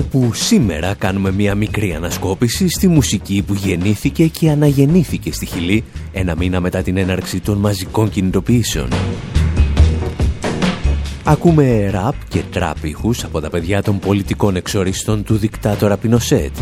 Όπου 0.00 0.30
σήμερα 0.34 0.94
κάνουμε 0.94 1.32
μια 1.32 1.54
μικρή 1.54 1.94
ανασκόπηση 1.94 2.68
στη 2.68 2.88
μουσική 2.88 3.42
που 3.46 3.54
γεννήθηκε 3.54 4.26
και 4.26 4.50
αναγεννήθηκε 4.50 5.32
στη 5.32 5.46
Χιλή 5.46 5.84
ένα 6.12 6.36
μήνα 6.36 6.60
μετά 6.60 6.82
την 6.82 6.96
έναρξη 6.96 7.40
των 7.40 7.58
μαζικών 7.58 8.10
κινητοποιήσεων. 8.10 8.88
Ακούμε 11.24 11.90
ραπ 11.90 12.14
και 12.28 12.42
τραπ 12.50 12.84
ήχους 12.84 13.24
από 13.24 13.40
τα 13.40 13.50
παιδιά 13.50 13.82
των 13.82 13.98
πολιτικών 13.98 14.56
εξοριστών 14.56 15.24
του 15.24 15.36
δικτάτορα 15.36 15.96
Πινοσέτ. 15.96 16.56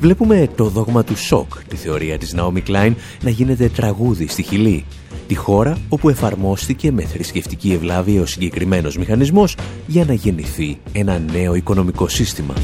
Βλέπουμε 0.00 0.48
το 0.56 0.64
δόγμα 0.64 1.04
του 1.04 1.16
σοκ, 1.16 1.64
τη 1.68 1.76
θεωρία 1.76 2.18
της 2.18 2.32
Ναόμι 2.32 2.60
Κλάιν, 2.60 2.94
να 3.22 3.30
γίνεται 3.30 3.68
τραγούδι 3.68 4.26
στη 4.26 4.42
Χιλή 4.42 4.84
τη 5.26 5.34
χώρα 5.34 5.78
όπου 5.88 6.08
εφαρμόστηκε 6.08 6.92
με 6.92 7.02
θρησκευτική 7.02 7.72
ευλάβεια 7.72 8.22
ο 8.22 8.26
συγκεκριμένος 8.26 8.96
μηχανισμός 8.96 9.56
για 9.86 10.04
να 10.04 10.12
γεννηθεί 10.14 10.78
ένα 10.92 11.18
νέο 11.32 11.54
οικονομικό 11.54 12.08
σύστημα. 12.08 12.54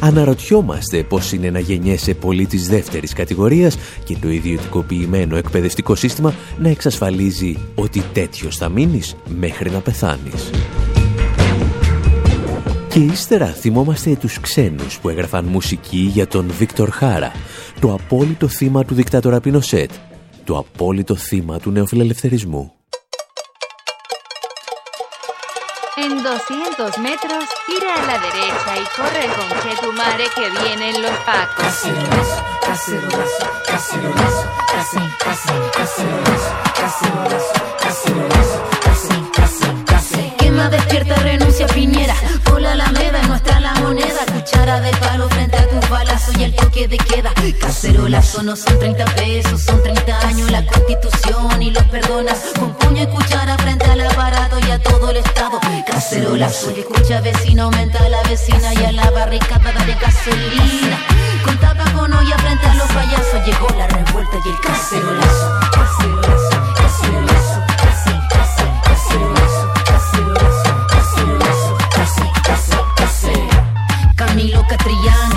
Αναρωτιόμαστε 0.00 1.02
πώς 1.02 1.32
είναι 1.32 1.50
να 1.50 1.58
γεννιέσαι 1.58 2.14
πολίτης 2.14 2.68
δεύτερης 2.68 3.12
κατηγορίας 3.12 3.76
και 4.04 4.16
το 4.20 4.30
ιδιωτικοποιημένο 4.30 5.36
εκπαιδευτικό 5.36 5.94
σύστημα 5.94 6.34
να 6.58 6.68
εξασφαλίζει 6.68 7.56
ότι 7.74 8.02
τέτοιος 8.12 8.56
θα 8.56 8.68
μείνεις 8.68 9.16
μέχρι 9.38 9.70
να 9.70 9.78
πεθάνεις. 9.78 10.50
Και 12.92 12.98
ύστερα 12.98 13.46
θυμόμαστε 13.46 14.16
τους 14.16 14.40
ξένους 14.40 14.98
που 14.98 15.08
έγραφαν 15.08 15.44
μουσική 15.44 15.96
για 15.96 16.26
τον 16.26 16.50
Βίκτορ 16.58 16.90
Χάρα, 16.90 17.32
το 17.80 17.92
απόλυτο 17.92 18.48
θύμα 18.48 18.84
του 18.84 18.94
δικτάτορα 18.94 19.40
Πινοσέτ, 19.40 19.90
το 20.44 20.58
απόλυτο 20.58 21.16
θύμα 21.16 21.58
του 21.58 21.70
νεοφιλελευθερισμού. 21.70 22.72
En 26.04 26.12
200 26.24 26.98
metros, 27.08 27.46
a 27.96 28.00
la 28.10 28.16
derecha 28.26 28.72
y 28.82 28.86
Cuchara 44.42 44.80
de 44.80 44.90
palo 44.94 45.28
frente 45.28 45.56
a 45.56 45.68
tus 45.68 45.88
balazos 45.88 46.36
y 46.36 46.42
el 46.42 46.52
toque 46.56 46.88
de 46.88 46.98
queda. 46.98 47.32
Cacerolazo 47.60 48.42
no 48.42 48.56
son 48.56 48.76
30 48.76 49.04
pesos, 49.14 49.62
son 49.62 49.80
30 49.80 50.18
años 50.26 50.50
la 50.50 50.66
constitución 50.66 51.62
y 51.62 51.70
los 51.70 51.84
perdonas. 51.84 52.40
Con 52.58 52.74
puño 52.74 53.04
y 53.04 53.06
cuchara 53.06 53.56
frente 53.58 53.84
al 53.84 54.00
aparato 54.00 54.58
y 54.58 54.68
a 54.68 54.82
todo 54.82 55.10
el 55.10 55.18
Estado. 55.18 55.60
Cacerolazo, 55.86 56.72
y 56.72 56.80
escucha 56.80 57.20
vecino, 57.20 57.64
aumenta 57.64 58.08
la 58.08 58.20
vecina 58.24 58.74
y 58.74 58.84
a 58.84 58.90
la 58.90 59.12
barricada 59.12 59.72
de 59.86 59.94
gasolina. 59.94 60.98
Con 61.44 61.56
tapa 61.58 61.84
con 61.92 62.12
frente 62.38 62.66
a 62.66 62.74
los 62.74 62.88
payasos 62.88 63.46
llegó 63.46 63.68
la 63.78 63.86
revuelta 63.86 64.38
y 64.44 64.48
el. 64.48 64.60
Cacerolazo, 64.60 65.60
cacerolazo, 65.70 66.74
cacerolazo, 66.74 67.31
Catrillán, 74.82 75.30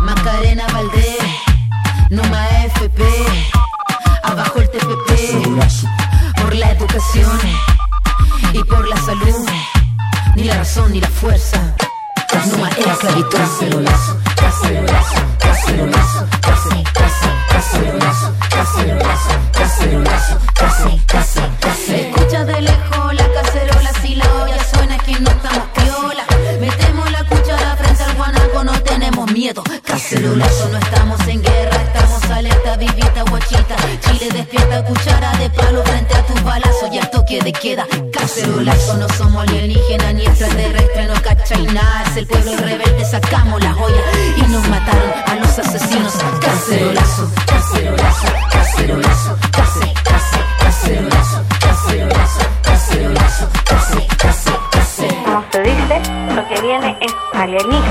Macarena 0.00 0.66
Valdés, 0.72 1.18
Numa 2.08 2.48
FP, 2.64 3.04
abajo 4.22 4.58
el 4.58 4.70
TPP, 4.70 6.40
por 6.40 6.54
la 6.54 6.70
educación 6.70 7.38
y 8.54 8.64
por 8.64 8.88
la 8.88 8.96
salud, 8.96 9.46
ni 10.36 10.44
la 10.44 10.56
razón 10.56 10.92
ni 10.92 11.00
la 11.02 11.08
fuerza, 11.08 11.74
Numa 12.52 12.70
es 12.70 12.86
esclavitud. 12.86 13.36
Cacerolazo, 13.36 14.13
violento. 57.46 57.84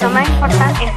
lo 0.00 0.10
más 0.10 0.28
importante 0.28 0.84
es 0.84 0.92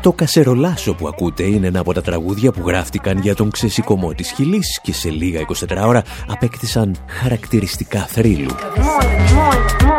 Το 0.00 0.12
κασερολάσο 0.12 0.94
που 0.94 1.08
ακούτε 1.08 1.42
είναι 1.42 1.66
ένα 1.66 1.80
από 1.80 1.92
τα 1.92 2.02
τραγούδια 2.02 2.52
που 2.52 2.68
γράφτηκαν 2.68 3.18
για 3.18 3.34
τον 3.34 3.50
ξεσηκωμό 3.50 4.12
της 4.12 4.30
Χιλής 4.30 4.80
και 4.82 4.92
σε 4.92 5.10
λίγα 5.10 5.40
24 5.68 5.86
ώρα 5.86 6.02
απέκτησαν 6.28 6.96
χαρακτηριστικά 7.06 8.00
θρύλου. 8.00 8.50
muy, 8.76 9.06
muy, 9.34 9.56
muy 9.84 9.86
bien. 9.86 9.93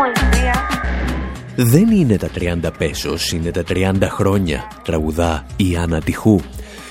Δεν 1.55 1.91
είναι 1.91 2.17
τα 2.17 2.29
30 2.39 2.71
πέσος, 2.77 3.31
είναι 3.31 3.51
τα 3.51 3.63
30 3.67 4.07
χρόνια, 4.09 4.71
τραγουδά 4.83 5.45
η 5.57 5.75
Άννα 5.75 6.01
Τυχού. 6.01 6.39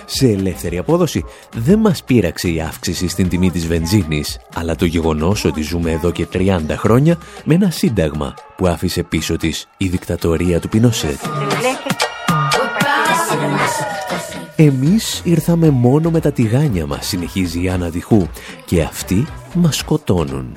Σε 0.07 0.27
ελεύθερη 0.27 0.79
απόδοση 0.79 1.25
δεν 1.57 1.79
μας 1.79 2.05
πείραξε 2.05 2.49
η 2.49 2.61
αύξηση 2.61 3.09
στην 3.09 3.29
τιμή 3.29 3.51
της 3.51 3.67
βενζίνης, 3.67 4.39
αλλά 4.55 4.77
το 4.77 4.85
γεγονός 4.85 5.45
ότι 5.45 5.63
ζούμε 5.63 5.91
εδώ 5.91 6.11
και 6.11 6.27
30 6.33 6.61
χρόνια 6.71 7.19
με 7.45 7.55
ένα 7.55 7.71
σύνταγμα 7.71 8.35
που 8.57 8.67
άφησε 8.67 9.03
πίσω 9.03 9.37
της 9.37 9.69
η 9.77 9.89
δικτατορία 9.89 10.61
του 10.61 10.69
Πινοσέτ. 10.69 11.19
Εμείς 14.57 15.21
ήρθαμε 15.25 15.71
μόνο 15.71 16.11
με 16.11 16.21
τα 16.21 16.33
τηγάνια 16.33 16.87
μας, 16.87 17.07
συνεχίζει 17.07 17.63
η 17.63 17.69
Άννα 17.69 17.91
Τυχού, 17.91 18.29
και 18.65 18.83
αυτοί 18.83 19.27
μας 19.55 19.77
σκοτώνουν. 19.77 20.53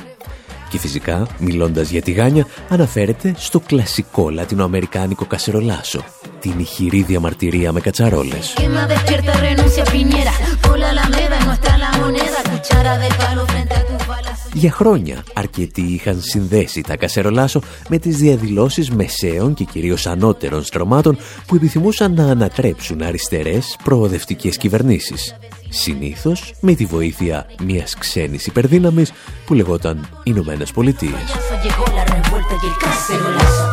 Και 0.69 0.77
φυσικά, 0.77 1.27
μιλώντας 1.39 1.89
για 1.89 2.01
τηγάνια, 2.01 2.45
αναφέρεται 2.69 3.33
στο 3.37 3.59
κλασικό 3.59 4.29
λατινοαμερικάνικο 4.29 5.25
κασερολάσο, 5.25 6.03
την 6.39 6.53
ηχηρή 6.59 7.01
διαμαρτυρία 7.01 7.71
με 7.71 7.79
κατσαρόλες. 7.79 8.53
Quema, 8.57 8.87
despierta, 8.91 9.33
renuncia, 9.47 9.83
Piñera. 9.93 10.33
Por 10.65 10.77
la 10.81 10.89
Alameda, 10.93 11.37
nuestra 11.47 11.73
la 11.83 11.89
moneda. 12.01 12.39
Cuchara 12.51 12.93
de 13.03 13.09
palo 13.21 13.43
frente 13.51 13.73
a 13.79 13.83
tus 13.87 14.07
balazos. 14.07 14.51
Για 14.53 14.71
χρόνια 14.71 15.23
αρκετοί 15.33 15.81
είχαν 15.81 16.21
συνδέσει 16.21 16.81
τα 16.81 16.97
κασερολάσο 16.97 17.61
με 17.89 17.97
τις 17.97 18.17
διαδηλώσεις 18.17 18.91
μεσαίων 18.91 19.53
και 19.53 19.63
κυρίως 19.63 20.07
ανώτερων 20.07 20.63
στρωμάτων 20.63 21.17
που 21.47 21.55
επιθυμούσαν 21.55 22.13
να 22.13 22.23
ανατρέψουν 22.23 23.01
αριστερές 23.01 23.75
προοδευτικές 23.83 24.57
κυβερνήσεις. 24.57 25.35
Συνήθως 25.69 26.53
με 26.59 26.73
τη 26.73 26.85
βοήθεια 26.85 27.45
μιας 27.63 27.95
ξένης 27.95 28.45
υπερδύναμης 28.45 29.11
που 29.45 29.53
λεγόταν 29.53 30.09
Ηνωμένες 30.23 30.71
Πολιτείες. 30.71 31.21
Llegó 31.63 31.85
la 31.97 32.03
revuelta 32.13 32.55
y 32.61 32.65
el 32.69 32.75
cacerolazo. 32.83 33.65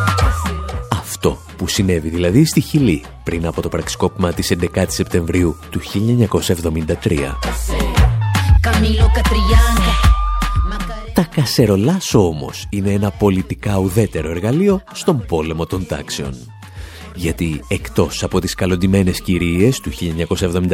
Αυτό 0.91 1.37
που 1.57 1.67
συνέβη 1.67 2.09
δηλαδή 2.09 2.45
στη 2.45 2.61
Χιλή 2.61 3.03
πριν 3.23 3.45
από 3.45 3.61
το 3.61 3.69
πραξικόπημα 3.69 4.33
της 4.33 4.51
11 4.75 4.85
Σεπτεμβρίου 4.87 5.55
του 5.69 5.79
1973. 5.79 7.35
Camilo 8.65 9.07
Catrillán. 9.15 9.77
Macarena. 10.71 11.11
Τα 11.13 11.27
κασερολάσο 11.35 12.27
όμως 12.27 12.65
είναι 12.69 12.91
ένα 12.91 13.11
πολιτικά 13.11 13.77
ουδέτερο 13.77 14.29
εργαλείο 14.29 14.81
στον 14.93 15.25
πόλεμο 15.25 15.65
των 15.65 15.85
τάξεων. 15.87 16.54
Γιατί 17.15 17.61
εκτός 17.67 18.23
από 18.23 18.39
τις 18.39 18.53
καλοντημένες 18.53 19.21
κυρίες 19.21 19.79
του 19.79 19.91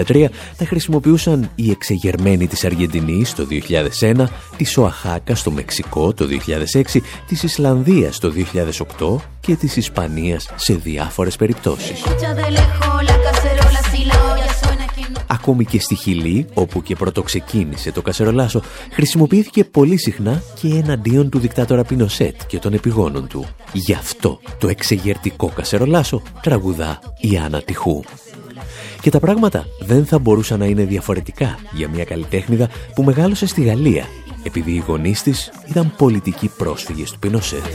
1973 0.06 0.26
τα 0.58 0.66
χρησιμοποιούσαν 0.66 1.50
οι 1.56 1.72
εξεγερμένοι 1.72 2.48
της 2.48 2.66
Αργεντινής 2.66 3.34
το 3.34 3.48
2001, 4.00 4.26
της 4.58 4.78
Οαχάκα 4.78 5.36
στο 5.36 5.52
Μεξικό 5.52 6.14
το 6.14 6.26
2006, 6.26 7.02
της 7.28 7.44
Ισλανδίας 7.44 8.20
το 8.20 8.32
2008 9.00 9.16
και 9.40 9.56
της 9.56 9.76
Ισπανίας 9.76 10.50
σε 10.56 10.74
διάφορες 10.74 11.36
περιπτώσεις. 11.36 12.02
Ακόμη 15.42 15.66
και 15.66 15.80
στη 15.80 15.96
Χιλή, 15.96 16.46
όπου 16.54 16.82
και 16.82 16.96
πρώτο 16.96 17.24
ξεκίνησε 17.24 17.92
το 17.92 18.02
κασερολάσο, 18.02 18.62
χρησιμοποιήθηκε 18.92 19.64
πολύ 19.64 19.98
συχνά 19.98 20.42
και 20.62 20.68
εναντίον 20.68 21.30
του 21.30 21.40
δικτάτορα 21.40 21.84
Πινοσέτ 21.84 22.36
και 22.48 22.60
των 22.60 22.74
επιγόνων 22.74 23.28
του. 23.28 23.48
Γι' 23.74 23.94
αυτό 23.94 24.40
το 24.60 24.68
εξεγερτικό 24.68 25.52
κασερολάσο 25.56 26.22
τραγουδά 26.42 27.00
η 27.20 27.38
Άννα 27.38 27.62
Τυχού. 27.62 28.04
Και 29.02 29.10
τα 29.10 29.20
πράγματα 29.20 29.66
δεν 29.80 30.06
θα 30.06 30.20
μπορούσαν 30.20 30.60
να 30.60 30.66
είναι 30.66 30.84
διαφορετικά 30.84 31.58
για 31.72 31.90
μια 31.90 32.04
καλλιτέχνηδα 32.04 32.70
που 32.96 33.04
μεγάλωσε 33.04 33.46
στη 33.46 33.64
Γαλλία, 33.64 34.06
επειδή 34.44 34.72
οι 34.72 34.84
γονείς 34.88 35.22
της 35.22 35.52
ήταν 35.70 35.94
πολιτικοί 35.98 36.52
πρόσφυγες 36.58 37.12
του 37.12 37.20
Πινοσέτ. 37.20 37.66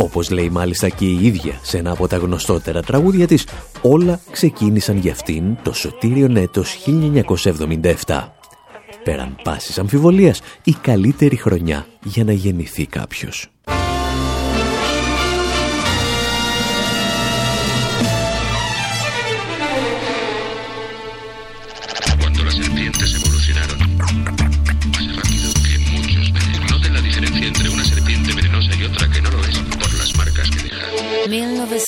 Όπως 0.00 0.30
λέει 0.30 0.48
μάλιστα 0.50 0.88
και 0.88 1.04
η 1.04 1.26
ίδια 1.26 1.58
σε 1.62 1.78
ένα 1.78 1.90
από 1.90 2.08
τα 2.08 2.16
γνωστότερα 2.16 2.82
τραγούδια 2.82 3.26
της, 3.26 3.46
όλα 3.82 4.20
ξεκίνησαν 4.30 4.96
για 4.96 5.12
αυτήν 5.12 5.56
το 5.62 5.72
σωτήριο 5.72 6.30
έτος 6.34 6.76
1977. 8.06 8.34
Πέραν 9.04 9.36
πάσης 9.42 9.78
αμφιβολίας, 9.78 10.40
η 10.64 10.72
καλύτερη 10.72 11.36
χρονιά 11.36 11.86
για 12.04 12.24
να 12.24 12.32
γεννηθεί 12.32 12.86
κάποιος. 12.86 13.50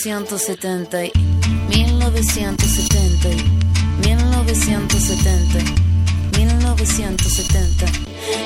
...1970... 0.05 1.13
...1970... 1.71 3.37
...1970... 4.03 5.63
...1970... 6.33 7.87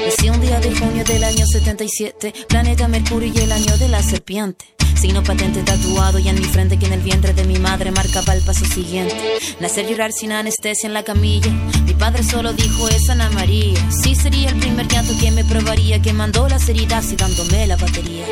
Nací 0.04 0.28
un 0.28 0.40
día 0.42 0.60
de 0.60 0.76
junio 0.76 1.02
del 1.04 1.24
año 1.24 1.46
77... 1.46 2.34
...planeta 2.46 2.88
Mercurio 2.88 3.32
y 3.34 3.38
el 3.38 3.52
año 3.52 3.74
de 3.78 3.88
la 3.88 4.02
serpiente... 4.02 4.66
Signo 5.00 5.22
patente 5.22 5.62
tatuado 5.62 6.18
y 6.18 6.28
en 6.28 6.36
mi 6.36 6.44
frente 6.44 6.78
que 6.78 6.86
en 6.86 6.92
el 6.94 7.00
vientre 7.00 7.32
de 7.32 7.44
mi 7.44 7.58
madre 7.58 7.90
marcaba 7.90 8.34
el 8.34 8.42
paso 8.42 8.64
siguiente. 8.64 9.16
Nacer 9.60 9.86
llorar 9.86 10.12
sin 10.12 10.32
anestesia 10.32 10.86
en 10.86 10.94
la 10.94 11.04
camilla. 11.04 11.52
Padre 11.98 12.22
solo 12.22 12.52
dijo 12.52 12.88
es 12.88 13.08
Ana 13.08 13.30
María. 13.30 13.74
Sí 13.90 14.14
sería 14.14 14.50
el 14.50 14.56
primer 14.56 14.86
llanto 14.88 15.16
que 15.18 15.30
me 15.30 15.44
probaría, 15.44 16.00
que 16.00 16.12
mandó 16.12 16.48
las 16.48 16.68
heridas 16.68 17.12
y 17.12 17.16
dándome 17.16 17.66
la 17.66 17.76
batería. 17.76 18.24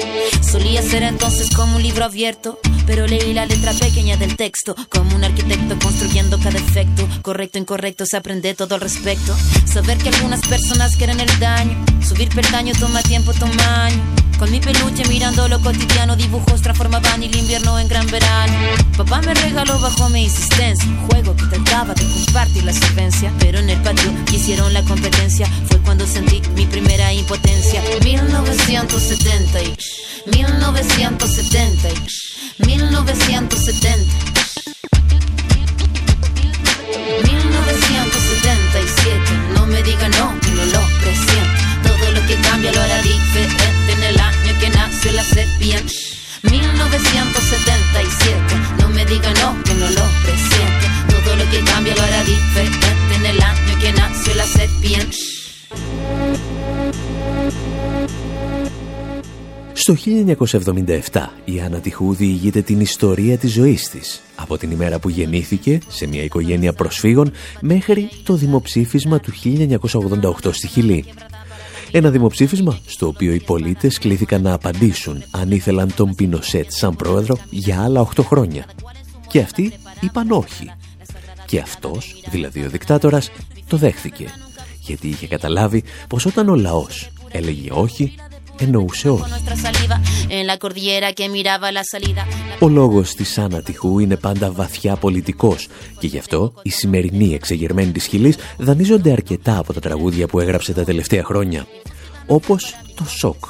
Solía 0.43 0.83
ser 0.83 1.03
entonces 1.03 1.51
como 1.55 1.77
un 1.77 1.83
libro 1.83 2.05
abierto, 2.05 2.59
pero 2.87 3.07
leí 3.07 3.33
la 3.33 3.47
letra 3.47 3.73
pequeña 3.73 4.17
del 4.17 4.37
texto, 4.37 4.75
como 4.89 5.15
un 5.17 5.25
arquitecto 5.25 5.79
construyendo 5.79 6.39
cada 6.39 6.59
efecto. 6.59 7.09
Correcto, 7.23 7.59
incorrecto, 7.59 8.07
se 8.07 8.17
aprende 8.17 8.55
todo 8.55 8.75
al 8.75 8.81
respecto. 8.81 9.35
Saber 9.67 9.99
que 9.99 10.11
algunas 10.11 10.41
personas 10.47 10.97
quieren 10.97 11.21
el 11.21 11.39
daño, 11.39 11.85
subir 12.07 12.29
peldaño 12.29 12.75
toma 12.79 13.03
tiempo, 13.03 13.33
toma 13.33 13.87
año. 13.87 14.03
Con 14.45 14.53
mi 14.53 14.61
peluche 14.61 15.09
mirando 15.09 15.49
lo 15.49 15.59
cotidiano, 15.59 16.17
dibujos 16.17 16.61
transformaban 16.61 17.23
el 17.23 17.35
invierno 17.35 17.79
en 17.79 17.89
gran 17.89 18.07
verano. 18.09 18.53
Papá 18.95 19.23
me 19.23 19.33
regaló 19.33 19.79
bajo 19.79 20.11
mi 20.11 20.25
insistencia 20.25 20.87
un 20.87 20.99
juego 21.09 21.35
que 21.35 21.47
trataba 21.47 21.95
de 21.95 22.05
compartir 22.05 22.63
la 22.63 22.75
solvencia. 22.75 23.33
Pero 23.39 23.61
en 23.61 23.71
el 23.71 23.81
patio 23.81 24.13
hicieron 24.31 24.75
la 24.75 24.83
competencia, 24.83 25.47
fue 25.67 25.79
cuando 25.79 26.07
sentí 26.07 26.43
mi 26.55 26.67
primera 26.67 27.11
impotencia. 27.15 27.81
1970 28.05 29.63
y 29.63 29.75
1970 30.27 31.89
y 31.89 32.67
1970. 32.67 34.05
1977, 37.23 37.44
que 45.25 45.25
nació 45.25 45.25
la 45.25 45.27
serpiente. 45.41 45.95
1977, 46.43 48.55
no 48.81 48.87
me 48.91 49.05
diga 49.13 49.31
no, 49.41 49.49
que 49.65 49.75
no 49.81 49.89
lo 49.99 50.07
presiente. 50.25 50.87
Todo 51.15 51.31
lo 51.37 51.45
que 51.51 51.61
cambia 51.71 51.93
lo 51.95 52.03
hará 52.03 52.21
diferente 52.35 52.89
en 53.17 53.23
el 53.33 53.39
año 53.51 53.73
que 53.81 53.91
nació 53.93 54.33
la 54.35 54.47
serpiente. 54.59 55.19
Στο 59.77 59.97
1977 60.05 61.31
η 61.45 61.61
Άννα 61.61 61.79
Τιχού 61.79 62.15
διηγείται 62.15 62.63
την 62.63 62.81
ιστορία 62.81 63.39
της 63.39 63.53
ζωής 63.53 63.89
της 63.89 64.23
από 64.37 64.59
την 64.59 64.71
ημέρα 64.71 64.99
που 64.99 65.09
γεννήθηκε 65.09 65.79
σε 65.89 66.07
μια 66.07 66.23
οικογένεια 66.23 66.73
προσφύγων 66.73 67.33
μέχρι 67.61 68.09
το 68.25 68.35
δημοψήφισμα 68.35 69.21
του 69.21 69.33
1988 70.43 70.53
στη 70.53 70.67
Χιλή. 70.67 71.05
Ένα 71.97 72.11
δημοψήφισμα 72.11 72.79
στο 72.87 73.07
οποίο 73.07 73.33
οι 73.33 73.41
πολίτες 73.41 73.99
κλήθηκαν 73.99 74.43
να 74.43 74.53
απαντήσουν 74.53 75.23
αν 75.31 75.51
ήθελαν 75.51 75.95
τον 75.95 76.15
Πινοσέτ 76.15 76.71
σαν 76.71 76.97
πρόεδρο 76.97 77.39
για 77.51 77.83
άλλα 77.83 78.09
8 78.17 78.23
χρόνια. 78.25 78.65
Και 79.29 79.41
αυτοί 79.41 79.73
είπαν 80.01 80.31
όχι. 80.31 80.71
Και 81.47 81.59
αυτός, 81.59 82.23
δηλαδή 82.31 82.65
ο 82.65 82.69
δικτάτορας, 82.69 83.31
το 83.69 83.77
δέχθηκε. 83.77 84.27
Γιατί 84.81 85.09
είχε 85.09 85.27
καταλάβει 85.27 85.83
πως 86.09 86.27
όταν 86.27 86.49
ο 86.49 86.55
λαός 86.55 87.11
έλεγε 87.31 87.71
όχι, 87.73 88.15
εννοούσε 88.59 89.09
όχι. 89.09 89.23
Ο 92.59 92.69
λόγος 92.69 93.15
της 93.15 93.39
Άννα 93.39 93.63
Τυχού 93.63 93.99
είναι 93.99 94.17
πάντα 94.17 94.51
βαθιά 94.51 94.97
πολιτικός 94.97 95.69
και 95.99 96.07
γι' 96.07 96.19
αυτό 96.19 96.53
οι 96.63 96.71
σημερινοί 96.71 97.35
εξεγερμένοι 97.35 97.93
της 97.93 98.07
Χιλής 98.07 98.37
δανείζονται 98.59 99.13
αρκετά 99.13 99.59
από 99.59 99.73
τα 99.73 99.81
τραγούδια 99.81 100.27
που 100.27 100.41
έγραψε 100.41 100.73
τα 100.73 100.85
τελευταία 100.85 101.25
χρόνια. 101.25 101.67
Όπως 102.27 102.75
το 102.95 103.05
«Σοκ». 103.09 103.45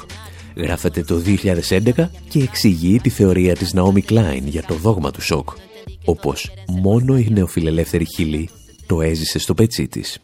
Γράφεται 0.55 1.03
το 1.03 1.21
2011 1.69 2.09
και 2.29 2.39
εξηγεί 2.39 2.99
τη 2.99 3.09
θεωρία 3.09 3.55
της 3.55 3.73
Ναόμι 3.73 4.01
Κλάιν 4.01 4.47
για 4.47 4.63
το 4.63 4.73
δόγμα 4.73 5.11
του 5.11 5.21
σοκ. 5.21 5.49
Όπως 6.05 6.51
μόνο 6.67 7.17
η 7.17 7.27
νεοφιλελεύθερη 7.31 8.05
Χιλή 8.05 8.49
το 8.85 9.01
έζησε 9.01 9.39
στο 9.39 9.53
πετσί 9.53 9.87
της. 9.87 10.19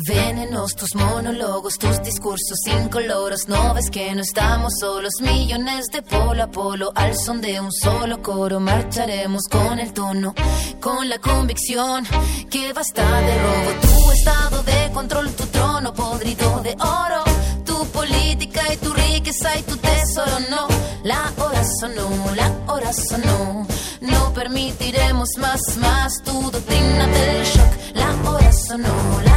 Venenos 0.00 0.76
tus 0.76 0.94
monólogos, 0.94 1.76
tus 1.76 2.00
discursos 2.02 2.58
incoloros. 2.66 3.48
No 3.48 3.74
ves 3.74 3.90
que 3.90 4.14
no 4.14 4.22
estamos 4.22 4.74
solos, 4.80 5.14
millones 5.20 5.86
de 5.92 6.02
polo 6.02 6.44
a 6.44 6.46
polo. 6.46 6.92
Al 6.94 7.16
son 7.16 7.40
de 7.40 7.60
un 7.60 7.72
solo 7.72 8.22
coro, 8.22 8.60
marcharemos 8.60 9.42
con 9.50 9.80
el 9.80 9.92
tono, 9.92 10.34
con 10.80 11.08
la 11.08 11.18
convicción 11.18 12.06
que 12.48 12.72
basta 12.72 13.20
de 13.20 13.38
robo. 13.42 13.80
Tu 13.80 14.12
estado 14.12 14.62
de 14.62 14.92
control, 14.92 15.32
tu 15.32 15.44
trono 15.46 15.92
podrido 15.92 16.60
de 16.60 16.76
oro. 16.78 17.24
Tu 17.64 17.84
política 17.86 18.72
y 18.72 18.76
tu 18.76 18.92
riqueza 18.92 19.58
y 19.58 19.62
tu 19.62 19.76
tesoro, 19.78 20.38
no. 20.48 20.68
La 21.02 21.32
hora 21.38 21.64
sonó, 21.80 22.08
la 22.36 22.72
hora 22.72 22.92
sonó. 22.92 23.66
No 24.00 24.32
permitiremos 24.32 25.30
más, 25.38 25.60
más 25.78 26.22
tu 26.24 26.50
doctrina 26.52 27.06
del 27.08 27.44
shock. 27.44 27.94
La 27.94 28.30
hora 28.30 28.52
sonó. 28.52 29.27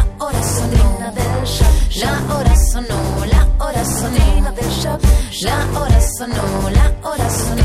La 2.02 2.36
hora 2.36 2.56
sonó, 2.72 3.26
la 3.26 3.48
hora 3.60 3.84
sonó. 3.86 4.32
La 5.42 5.80
hora 5.80 6.02
sonó, 6.02 6.70
la 6.70 6.94
hora 7.04 7.30
sonó. 7.30 7.62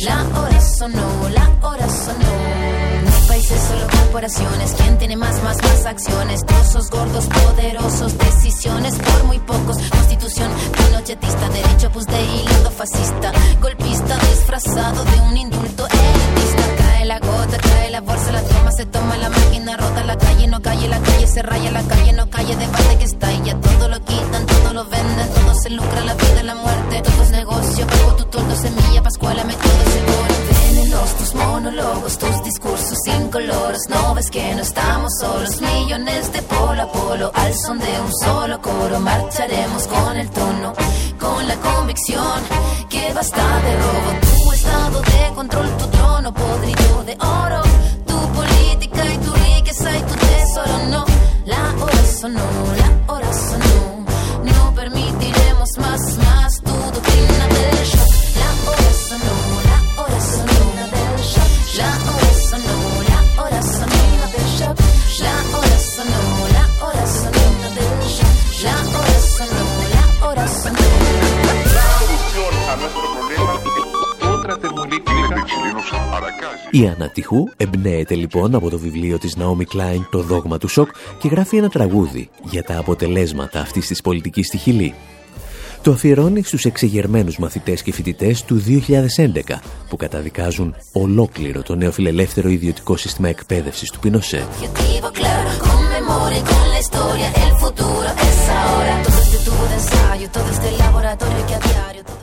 La 0.00 0.40
hora 0.40 0.60
sonó, 0.60 1.28
la 1.28 1.50
hora 1.66 1.88
sonó. 1.88 3.28
Países, 3.28 3.60
solo 3.62 3.86
corporaciones. 3.90 4.74
¿Quién 4.76 4.98
tiene 4.98 5.16
más, 5.16 5.42
más, 5.42 5.56
más 5.62 5.86
acciones? 5.86 6.40
Trozos 6.46 6.90
gordos, 6.90 7.26
poderosos, 7.26 8.16
decisiones 8.16 8.94
por 8.94 9.24
muy 9.24 9.38
pocos. 9.40 9.76
Constitución 9.90 10.50
pinochetista, 10.72 11.48
derecho 11.50 11.90
pues 11.92 12.06
de 12.06 12.22
hilo 12.22 12.70
fascista. 12.70 13.32
Golpista 13.60 14.16
disfrazado 14.30 15.04
de 15.04 15.20
un 15.20 15.36
indulto 15.36 15.86
elitista. 15.86 16.79
Cae 17.00 17.08
la 17.08 17.18
gota, 17.18 17.56
cae 17.56 17.90
la 17.90 18.02
bolsa, 18.02 18.30
la 18.30 18.42
toma, 18.42 18.72
se 18.72 18.84
toma 18.84 19.16
la 19.16 19.30
máquina, 19.30 19.74
rota 19.74 20.04
la 20.04 20.18
calle, 20.18 20.46
no 20.48 20.60
calle, 20.60 20.86
la 20.86 21.00
calle 21.00 21.26
se 21.26 21.40
raya, 21.40 21.70
la 21.70 21.82
calle 21.82 22.12
no 22.12 22.28
calle, 22.28 22.54
debate 22.54 22.98
que 22.98 23.04
está 23.04 23.32
y 23.32 23.42
ya 23.42 23.54
todo 23.58 23.88
lo 23.88 24.04
quitan, 24.04 24.44
todo 24.44 24.74
lo 24.74 24.84
venden, 24.84 25.28
todo 25.30 25.54
se 25.54 25.70
lucra, 25.70 26.04
la 26.04 26.12
vida, 26.12 26.42
la 26.42 26.54
muerte, 26.56 27.00
todo 27.00 27.22
es 27.22 27.30
negocio, 27.30 27.86
bajo 27.86 28.16
tu 28.16 28.24
tordo, 28.26 28.54
semilla, 28.54 29.02
pascuala, 29.02 29.44
me 29.44 29.54
todo 29.54 29.82
ese 29.86 30.00
Venenos 30.74 31.16
tus 31.16 31.34
monólogos, 31.36 32.18
tus 32.18 32.44
discursos 32.44 32.98
incoloros, 33.06 33.80
no 33.88 34.14
ves 34.14 34.30
que 34.30 34.54
no 34.54 34.60
estamos 34.60 35.10
solos, 35.18 35.58
millones 35.58 36.32
de 36.34 36.42
polo 36.42 36.82
a 36.82 36.92
polo, 36.92 37.32
al 37.34 37.54
son 37.54 37.78
de 37.78 38.00
un 38.04 38.12
solo 38.12 38.60
coro, 38.60 39.00
marcharemos 39.00 39.86
con 39.86 40.16
el 40.18 40.28
tono, 40.28 40.74
con 41.18 41.48
la 41.48 41.56
convicción 41.56 42.42
que 42.90 43.10
basta 43.14 43.60
de 43.62 43.76
robo, 43.78 44.10
estás 44.52 44.52
estado 44.52 45.00
de 45.00 45.34
control, 45.34 45.76
tu 45.78 45.99
trono 46.20 46.34
podrido 46.34 47.04
de 47.04 47.16
oro, 47.18 47.62
tu 48.06 48.18
política 48.32 49.04
y 49.06 49.18
tu 49.18 49.32
riqueza 49.32 49.96
y 49.96 50.02
tu 50.02 50.14
tesoro, 50.14 50.78
no, 50.90 51.04
la 51.46 51.82
hora 51.82 52.04
sonó, 52.20 52.42
la 52.76 53.12
hora 53.12 53.32
sonó, 53.32 54.04
no 54.44 54.74
permitiremos 54.74 55.70
más, 55.78 56.00
más 56.18 56.60
tu 56.60 56.72
doctrina 56.72 57.46
del 57.48 57.84
shock, 57.86 58.10
la 58.36 58.70
hora 58.70 58.92
sonó, 59.08 59.34
la 59.70 60.02
hora 60.02 60.20
sonó, 60.20 60.60
la 61.78 62.14
hora 62.14 62.19
Η 76.72 76.86
Άννα 76.86 77.08
Τυχού 77.08 77.48
εμπνέεται 77.56 78.14
λοιπόν 78.14 78.54
από 78.54 78.70
το 78.70 78.78
βιβλίο 78.78 79.18
της 79.18 79.36
Naomi 79.38 79.76
Klein 79.76 80.00
«Το 80.10 80.22
δόγμα 80.22 80.58
του 80.58 80.68
σοκ» 80.68 80.88
και 81.18 81.28
γράφει 81.28 81.56
ένα 81.56 81.68
τραγούδι 81.68 82.28
για 82.42 82.62
τα 82.62 82.78
αποτελέσματα 82.78 83.60
αυτής 83.60 83.86
της 83.86 84.00
πολιτικής 84.00 84.46
στη 84.46 84.56
Χιλή. 84.56 84.94
Το 85.82 85.90
αφιερώνει 85.92 86.42
στους 86.42 86.64
εξεγερμένους 86.64 87.38
μαθητές 87.38 87.82
και 87.82 87.92
φοιτητές 87.92 88.44
του 88.44 88.62
2011 88.66 89.60
που 89.88 89.96
καταδικάζουν 89.96 90.74
ολόκληρο 90.92 91.62
το 91.62 91.74
νεοφιλελεύθερο 91.74 92.48
ιδιωτικό 92.48 92.96
σύστημα 92.96 93.28
εκπαίδευσης 93.28 93.90
του 93.90 93.98
Πινοσέτ. 93.98 94.48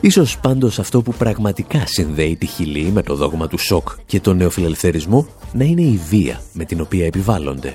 Ίσως 0.00 0.38
πάντως 0.38 0.78
αυτό 0.78 1.02
που 1.02 1.12
πραγματικά 1.12 1.82
συνδέει 1.86 2.36
τη 2.36 2.46
χιλή 2.46 2.82
με 2.82 3.02
το 3.02 3.14
δόγμα 3.14 3.46
του 3.48 3.58
σοκ 3.58 3.88
και 4.06 4.20
τον 4.20 4.36
νεοφιλελευθερισμό 4.36 5.26
να 5.52 5.64
είναι 5.64 5.82
η 5.82 6.00
βία 6.08 6.40
με 6.52 6.64
την 6.64 6.80
οποία 6.80 7.06
επιβάλλονται. 7.06 7.74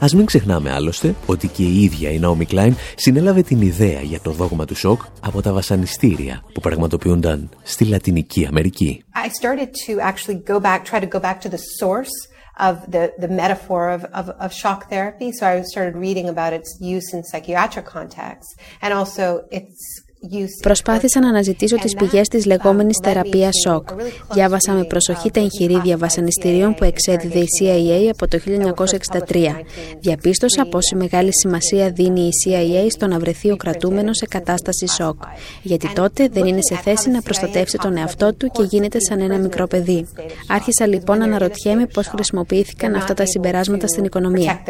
Ας 0.00 0.14
μην 0.14 0.24
ξεχνάμε 0.24 0.72
άλλωστε 0.72 1.14
ότι 1.26 1.48
και 1.48 1.62
η 1.62 1.82
ίδια 1.82 2.10
η 2.10 2.20
Naomi 2.22 2.54
Klein 2.54 2.72
συνέλαβε 2.94 3.42
την 3.42 3.60
ιδέα 3.60 4.00
για 4.00 4.20
το 4.20 4.30
δόγμα 4.30 4.64
του 4.64 4.74
σοκ 4.74 5.02
από 5.20 5.42
τα 5.42 5.52
βασανιστήρια 5.52 6.42
που 6.52 6.60
πραγματοποιούνταν 6.60 7.48
στη 7.62 7.84
Λατινική 7.84 8.46
Αμερική. 8.46 9.04
Προσπάθησα 20.62 21.20
να 21.20 21.28
αναζητήσω 21.28 21.76
τις 21.76 21.94
πηγές 21.94 22.28
της 22.28 22.46
λεγόμενης 22.46 22.98
θεραπείας 23.02 23.54
σοκ. 23.66 23.88
Διάβασα 24.32 24.72
με 24.72 24.84
προσοχή 24.84 25.30
τα 25.30 25.40
εγχειρίδια 25.40 25.96
βασανιστήριων 25.96 26.74
που 26.74 26.84
εξέδιδε 26.84 27.38
η 27.38 27.46
CIA 27.60 28.10
από 28.12 28.28
το 28.28 28.38
1963. 29.28 29.64
Διαπίστωσα 30.00 30.66
πόση 30.66 30.94
μεγάλη 30.94 31.30
σημασία 31.34 31.90
δίνει 31.90 32.20
η 32.20 32.30
CIA 32.44 32.86
στο 32.90 33.06
να 33.06 33.18
βρεθεί 33.18 33.50
ο 33.50 33.56
κρατούμενος 33.56 34.16
σε 34.16 34.26
κατάσταση 34.26 34.88
σοκ. 34.88 35.22
Γιατί 35.62 35.92
τότε 35.92 36.28
δεν 36.28 36.46
είναι 36.46 36.62
σε 36.62 36.76
θέση 36.76 37.10
να 37.10 37.22
προστατεύσει 37.22 37.78
τον 37.78 37.96
εαυτό 37.96 38.34
του 38.34 38.46
και 38.46 38.62
γίνεται 38.62 38.98
σαν 39.00 39.20
ένα 39.20 39.38
μικρό 39.38 39.66
παιδί. 39.66 40.06
Άρχισα 40.48 40.86
λοιπόν 40.86 41.18
να 41.18 41.24
αναρωτιέμαι 41.24 41.86
πώς 41.86 42.06
χρησιμοποιήθηκαν 42.06 42.94
αυτά 42.94 43.14
τα 43.14 43.26
συμπεράσματα 43.26 43.86
στην 43.86 44.04
οικονομία. 44.04 44.62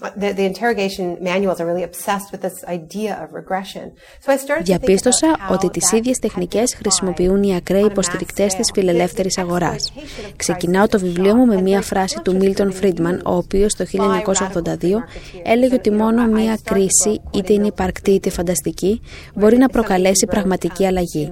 Protect 0.00 0.18
their 0.20 0.38
interests. 0.38 0.38
They 0.38 0.38
become 0.38 0.38
childlike 0.38 0.38
and 0.38 0.38
regressed. 0.38 0.38
The, 0.38 0.40
the 0.40 0.46
interrogation 0.52 1.06
manuals 1.30 1.58
are 1.60 1.66
really 1.70 1.86
obsessed 1.90 2.28
with 2.32 2.42
this 2.46 2.58
idea 2.78 3.12
of 3.22 3.26
regression. 3.42 3.84
So 4.24 4.32
I 4.32 4.36
started 4.36 4.66
to 4.66 4.72
think 4.72 4.80
Διαπίστωσα 4.80 5.26
about 5.26 5.38
how 5.48 5.52
ότι 5.52 5.70
τις 5.70 5.90
that 5.90 5.96
ίδιες 5.96 6.16
can 6.16 6.20
τεχνικές 6.20 6.72
apply 6.74 6.78
χρησιμοποιούν 6.78 7.42
οι 7.42 7.54
ακραίοι 7.54 7.80
on 7.80 7.84
a 7.84 7.86
mass 7.88 7.90
υποστηρικτές 7.90 8.54
της 8.54 8.66
scale. 8.66 8.74
φιλελεύθερης 8.74 9.34
The 9.38 9.42
αγοράς. 9.42 9.92
exploitation 9.96 10.28
of 10.28 10.32
Ξεκινάω 10.36 10.86
το 10.88 10.98
crisis 10.98 11.04
βιβλίο 11.04 11.34
μου 11.34 11.46
με 11.46 11.56
shock 11.58 11.62
μία 11.62 11.80
and 11.80 11.84
φράση 11.84 12.20
του 12.24 12.32
the 12.32 12.34
Μίλτον 12.38 12.68
culture 12.70 12.74
Φρίντμαν, 12.74 13.20
ο 13.26 13.34
οποίος 13.36 13.74
το 13.74 13.84
by 13.92 13.96
radical 13.98 14.32
1982 14.32 14.98
marketeers. 14.98 15.40
έλεγε 15.44 15.74
ότι 15.74 15.90
So, 15.90 15.92
you 15.92 15.96
know, 15.96 15.98
μόνο 15.98 16.24
I 16.24 16.28
μία 16.28 16.54
started 16.54 16.58
the 16.58 16.72
κρίση, 16.72 17.20
book 17.24 17.36
είτε 17.36 17.52
είναι 17.52 17.64
putting 17.64 17.66
υπαρκτή 17.66 18.10
είτε 18.10 18.30
φανταστική, 18.30 19.00
μπορεί 19.34 19.56
να 19.56 19.68
προκαλέσει 19.68 20.26
πραγματική 20.26 20.86
αλλαγή. 20.86 21.30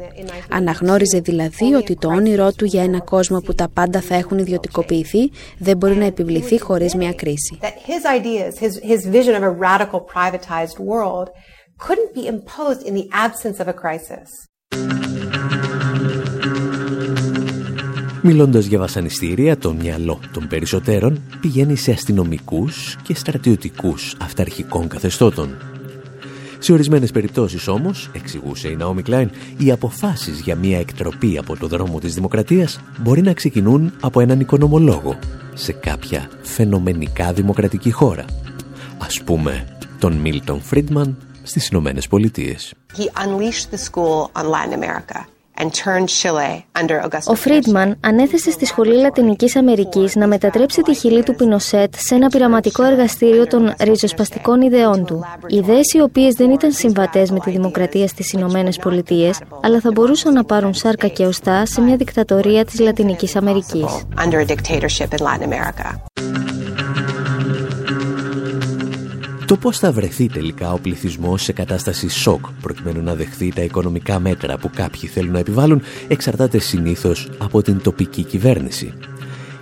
Αναγνώριζε 0.51 1.21
δηλαδή 1.21 1.75
ότι 1.75 1.97
το 1.97 2.09
όνειρό 2.09 2.53
του 2.53 2.65
για 2.65 2.83
ένα 2.83 3.01
κόσμο 3.01 3.39
που 3.41 3.55
τα 3.55 3.69
πάντα 3.69 4.01
θα 4.01 4.15
έχουν 4.15 4.39
ιδιωτικοποιηθεί 4.39 5.31
δεν 5.59 5.77
μπορεί 5.77 5.95
να 5.97 6.05
επιβληθεί 6.05 6.61
χωρίς 6.61 6.95
μία 6.95 7.13
κρίση. 7.13 7.59
That 8.55 8.65
his 8.65 8.77
ideas, 8.77 8.83
his, 8.83 9.05
his 9.05 9.13
vision 9.13 9.35
of 9.35 9.43
a 9.43 9.51
radical 9.51 10.01
privatized 10.01 10.79
world 10.79 11.31
couldn't 11.79 12.15
be 12.15 12.27
imposed 12.27 12.87
in 12.87 12.95
the 12.95 13.09
absence 13.13 13.61
of 13.61 13.69
a 13.69 13.73
crisis. 13.73 14.29
Μιλώντας 18.23 18.65
για 18.65 18.79
βασανιστήρια, 18.79 19.59
το 19.59 19.73
μυαλό 19.73 20.21
των 20.33 20.49
περισσότερων 20.49 21.23
πηγαίνει 21.41 21.77
σε 21.77 21.93
αστυνομικούς 21.93 22.97
και 23.03 23.15
στρατιωτικούς 23.15 24.17
αυταρχικών 24.21 24.89
καθεστώτων. 24.89 25.72
Σε 26.65 26.73
ορισμένες 26.73 27.11
περιπτώσεις 27.11 27.69
όμως, 27.69 28.11
εξηγούσε 28.13 28.69
η 28.69 28.77
Naomi 28.81 29.03
Klein, 29.11 29.27
οι 29.59 29.71
αποφάσεις 29.71 30.41
για 30.41 30.57
μια 30.57 30.79
εκτροπή 30.79 31.39
από 31.39 31.57
το 31.57 31.67
δρόμο 31.67 31.99
της 31.99 32.15
δημοκρατίας 32.15 32.81
μπορεί 32.99 33.23
να 33.23 33.33
ξεκινούν 33.33 33.93
από 34.01 34.21
έναν 34.21 34.41
οικονομολόγο 34.41 35.19
σε 35.55 35.73
κάποια 35.73 36.31
φαινομενικά 36.43 37.33
δημοκρατική 37.33 37.91
χώρα. 37.91 38.25
Ας 38.99 39.23
πούμε, 39.23 39.79
τον 39.99 40.13
Μίλτον 40.13 40.61
Φρίντμαν 40.61 41.17
στις 41.43 41.69
Ηνωμένες 41.69 42.09
Πολιτείες. 42.09 42.75
He 42.97 43.25
unleashed 43.25 43.71
the 43.75 43.79
school 43.91 44.31
on 44.33 44.45
Latin 44.45 44.83
America 44.83 45.27
and 45.63 45.71
turned 45.85 46.09
Chile 46.21 46.65
under 46.81 46.97
Augusto 47.05 47.33
Ο 47.33 47.35
Φρίντμαν 47.35 47.97
ανέθεσε 48.01 48.51
στη 48.51 48.67
Σχολή 48.67 48.97
Λατινικής 48.97 49.57
Αμερικής 49.57 50.15
να 50.15 50.27
μετατρέψει 50.27 50.83
τη 50.83 50.95
χιλή 50.95 51.23
του 51.23 51.35
Πινοσέτ 51.35 51.95
σε 51.97 52.15
ένα 52.15 52.29
πειραματικό 52.29 52.85
εργαστήριο 52.85 53.47
των 53.47 53.75
ριζοσπαστικών 53.81 54.61
ιδεών 54.61 55.05
του. 55.05 55.25
Ιδέες 55.47 55.93
οι 55.93 56.01
οποίες 56.01 56.35
δεν 56.35 56.51
ήταν 56.51 56.73
συμβατές 56.73 57.31
με 57.31 57.39
τη 57.39 57.51
δημοκρατία 57.51 58.09
στις 58.09 58.33
Ηνωμένες 58.33 58.79
Πολιτείες, 58.79 59.41
αλλά 59.63 59.81
θα 59.81 59.91
μπορούσαν 59.93 60.33
να 60.33 60.45
πάρουν 60.45 60.75
σάρκα 60.75 61.09
και 61.09 61.27
οστά 61.27 61.67
σε 61.67 61.81
μια 61.81 61.97
δικτατορία 61.97 62.65
της 62.65 62.81
Λατινικής 62.81 63.37
Αμερικής. 63.37 64.07
Το 69.53 69.59
πώς 69.59 69.79
θα 69.79 69.93
βρεθεί 69.93 70.27
τελικά 70.29 70.73
ο 70.73 70.79
πληθυσμός 70.79 71.43
σε 71.43 71.53
κατάσταση 71.53 72.09
σοκ 72.09 72.47
προκειμένου 72.63 73.03
να 73.03 73.15
δεχθεί 73.15 73.53
τα 73.53 73.63
οικονομικά 73.63 74.19
μέτρα 74.19 74.59
που 74.59 74.71
κάποιοι 74.75 75.09
θέλουν 75.09 75.33
να 75.33 75.39
επιβάλλουν 75.39 75.83
εξαρτάται 76.09 76.59
συνήθως 76.59 77.31
από 77.39 77.63
την 77.63 77.83
τοπική 77.83 78.25
κυβέρνηση. 78.25 78.93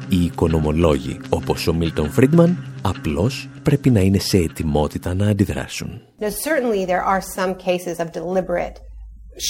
Οι 0.09 0.25
οικονομολόγοι 0.25 1.21
όπως 1.29 1.67
ο 1.67 1.75
Μίλτον 1.75 2.11
Φρίντμαν 2.11 2.65
απλώς 2.83 3.49
πρέπει 3.63 3.91
να 3.91 4.01
είναι 4.01 4.19
σε 4.19 4.37
ετοιμότητα 4.37 5.15
να 5.15 5.29
αντιδράσουν. 5.29 6.01
Now, 6.21 6.25
certainly 6.25 6.85
there 6.87 7.05
are 7.05 7.23
some 7.37 7.55
cases 7.55 7.99
of 7.99 8.13
deliberate 8.13 8.77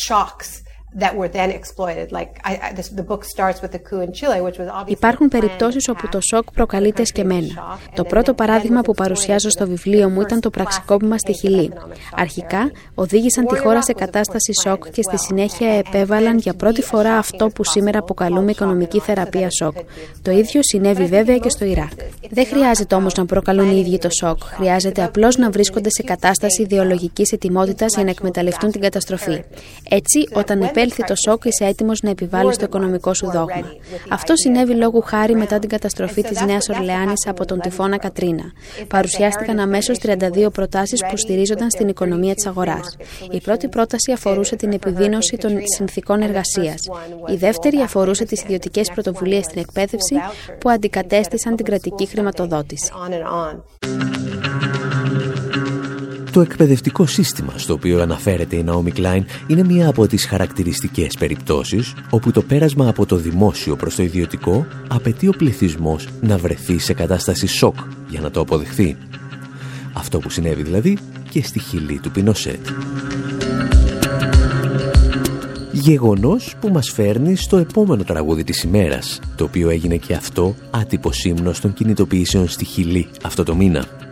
shocks 0.07 0.70
that 0.99 1.15
were 1.17 1.29
then 1.29 1.51
exploited. 1.51 2.07
Like 2.19 2.31
I, 2.45 2.53
I, 2.67 2.73
this, 2.73 2.89
the 2.89 3.03
book 3.03 3.25
starts 3.25 3.61
with 3.63 3.73
the 3.77 3.83
coup 3.89 4.01
in 4.07 4.13
Chile, 4.13 4.41
which 4.41 4.59
was 4.59 4.69
obviously 4.69 4.93
Υπάρχουν 4.93 5.27
a 5.27 5.31
planned 5.31 5.41
περιπτώσεις 5.41 5.89
όπου 5.89 6.09
το 6.09 6.19
attack 6.19 6.37
σοκ 6.37 6.53
προκαλείται 6.53 7.03
εσκεμμένα. 7.03 7.79
Το 7.95 8.05
πρώτο 8.05 8.35
παράδειγμα 8.35 8.81
που 8.81 8.95
παρουσιάζω 8.95 9.51
στο 9.51 9.67
βιβλίο 9.67 10.09
μου 10.09 10.21
ήταν 10.21 10.41
το 10.41 10.51
πραξικόπημα 10.51 11.19
στη 11.19 11.33
Χιλή. 11.33 11.73
Αρχικά 12.17 12.71
οδήγησαν 12.95 13.47
τη 13.47 13.59
χώρα 13.59 13.83
σε 13.83 13.93
κατάσταση 13.93 14.53
σοκ 14.63 14.91
και 14.91 15.03
στη 15.03 15.19
συνέχεια 15.19 15.69
επέβαλαν 15.69 16.39
για 16.39 16.55
πρώτη 16.55 16.83
φορά 16.83 17.17
αυτό 17.17 17.49
που 17.49 17.65
σήμερα 17.65 17.99
αποκαλούμε 17.99 18.51
οικονομική 18.51 19.01
θεραπεία 19.01 19.49
σοκ. 19.51 19.77
Το 20.23 20.31
ίδιο 20.31 20.61
συνέβη 20.63 21.05
βέβαια 21.05 21.39
και 21.39 21.49
στο 21.49 21.65
Ιράκ. 21.65 21.91
Δεν 22.31 22.47
χρειάζεται 22.47 22.95
όμως 22.95 23.15
να 23.15 23.25
προκαλούν 23.27 23.71
οι 23.71 23.79
ίδιοι 23.79 23.99
το 23.99 24.09
σοκ. 24.11 24.39
Χρειάζεται 24.43 25.03
απλώς 25.03 25.37
να 25.37 25.51
βρίσκονται 25.51 25.91
σε 25.91 26.03
κατάσταση 26.03 26.63
ιδεολογικής 26.63 27.33
ετοιμότητας 27.33 27.95
για 27.95 28.05
να 28.05 28.11
εκμεταλλευτούν 28.11 28.71
την 28.71 28.81
καταστροφή. 28.81 29.43
Έτσι, 29.89 30.29
όταν 30.33 30.63
επέλθει 30.81 31.05
το 31.05 31.15
σοκ, 31.15 31.45
είσαι 31.45 31.65
έτοιμος 31.65 32.03
να 32.03 32.11
επιβάλλεις 32.11 32.57
το 32.57 32.65
οικονομικό 32.65 33.15
σου 33.15 33.31
δόγμα. 33.31 33.73
Αυτό 34.09 34.37
συνέβη 34.37 34.75
λόγου 34.75 35.01
χάρη 35.01 35.35
μετά 35.35 35.59
την 35.59 35.69
καταστροφή 35.69 36.23
της 36.23 36.41
Νέας 36.41 36.69
Ορλεάνης 36.69 37.27
από 37.27 37.45
τον 37.45 37.61
τυφώνα 37.61 37.99
Κατρίνα. 37.99 38.45
Παρουσιάστηκαν 38.89 39.59
αμέσως 39.59 39.99
32 39.99 40.51
προτάσεις 40.53 41.01
που 41.11 41.17
στηρίζονταν 41.17 41.71
στην 41.71 41.89
οικονομία 41.89 42.35
της 42.35 42.47
αγοράς. 42.47 42.97
Η 43.31 43.41
πρώτη 43.41 43.69
πρόταση 43.69 44.13
αφορούσε 44.13 44.57
την 44.57 44.73
επιδείνωση 44.73 45.37
των 45.37 45.59
συνθήκων 45.77 46.21
εργασίας. 46.21 46.81
Η 47.33 47.37
δεύτερη 47.37 47.81
αφορούσε 47.81 48.25
τις 48.25 48.43
ιδιωτικές 48.43 48.91
πρωτοβουλίες 48.91 49.45
στην 49.45 49.61
εκπαίδευση 49.61 50.15
που 50.59 50.71
αντικατέστησαν 50.71 51.57
την 51.57 51.65
κρατική 51.65 52.07
χρηματοδότηση. 52.07 52.93
On 56.31 56.39
and 56.39 56.39
on. 56.39 56.41
Το 56.41 56.41
εκπαιδευτικό 56.41 57.07
σύστημα 57.07 57.53
στο 57.57 57.73
οποίο 57.73 58.03
αναφέρεται 58.03 58.57
η 58.57 58.65
Naomi 58.69 58.99
Klein 59.01 59.23
είναι 59.47 59.65
μία 59.65 59.89
από 59.89 60.07
τις 60.07 60.27
χαρακτηριστικές 60.27 61.17
περιπτώσεις 61.19 61.95
όπου 62.11 62.31
το 62.31 62.43
πέρασμα 62.43 62.89
από 62.89 63.07
το 63.07 63.17
δημόσιο 63.17 63.77
προς 63.77 63.95
το 63.95 64.03
ιδιωτικό 64.03 64.67
απαιτεί 64.89 65.29
ο 65.29 65.33
πληθυσμός 65.39 66.09
να 66.21 66.39
βρεθεί 66.39 66.79
σε 66.79 66.93
κατάσταση 66.93 67.47
σοκ 67.47 67.77
για 68.09 68.21
να 68.21 68.31
το 68.31 68.41
αποδεχθεί. 68.41 68.97
Αυτό 69.93 70.19
που 70.19 70.31
συνέβη 70.31 70.63
δηλαδή 70.63 70.99
και 71.31 71.43
στη 71.43 71.59
χειλή 71.59 71.99
του 71.99 72.11
Πινοσέτ. 72.11 72.67
Γεγονός 75.73 76.55
που 76.61 76.69
μας 76.69 76.91
φέρνει 76.91 77.37
στο 77.37 77.57
επόμενο 77.57 78.05
τραγούδι 78.05 78.45
της 78.45 78.63
ημέρας, 78.63 79.21
το 79.37 79.45
οποίο 79.45 79.71
έγινε 79.71 79.97
και 79.97 80.15
αυτό 80.15 80.55
άτυπο 80.71 81.13
σύμνος 81.13 81.61
των 81.61 81.73
κινητοποιήσεων 81.73 82.49
στη 82.49 82.65
Χιλή 82.65 83.09
αυτό 83.23 83.45
το 83.45 83.55
μήνα. 83.55 84.10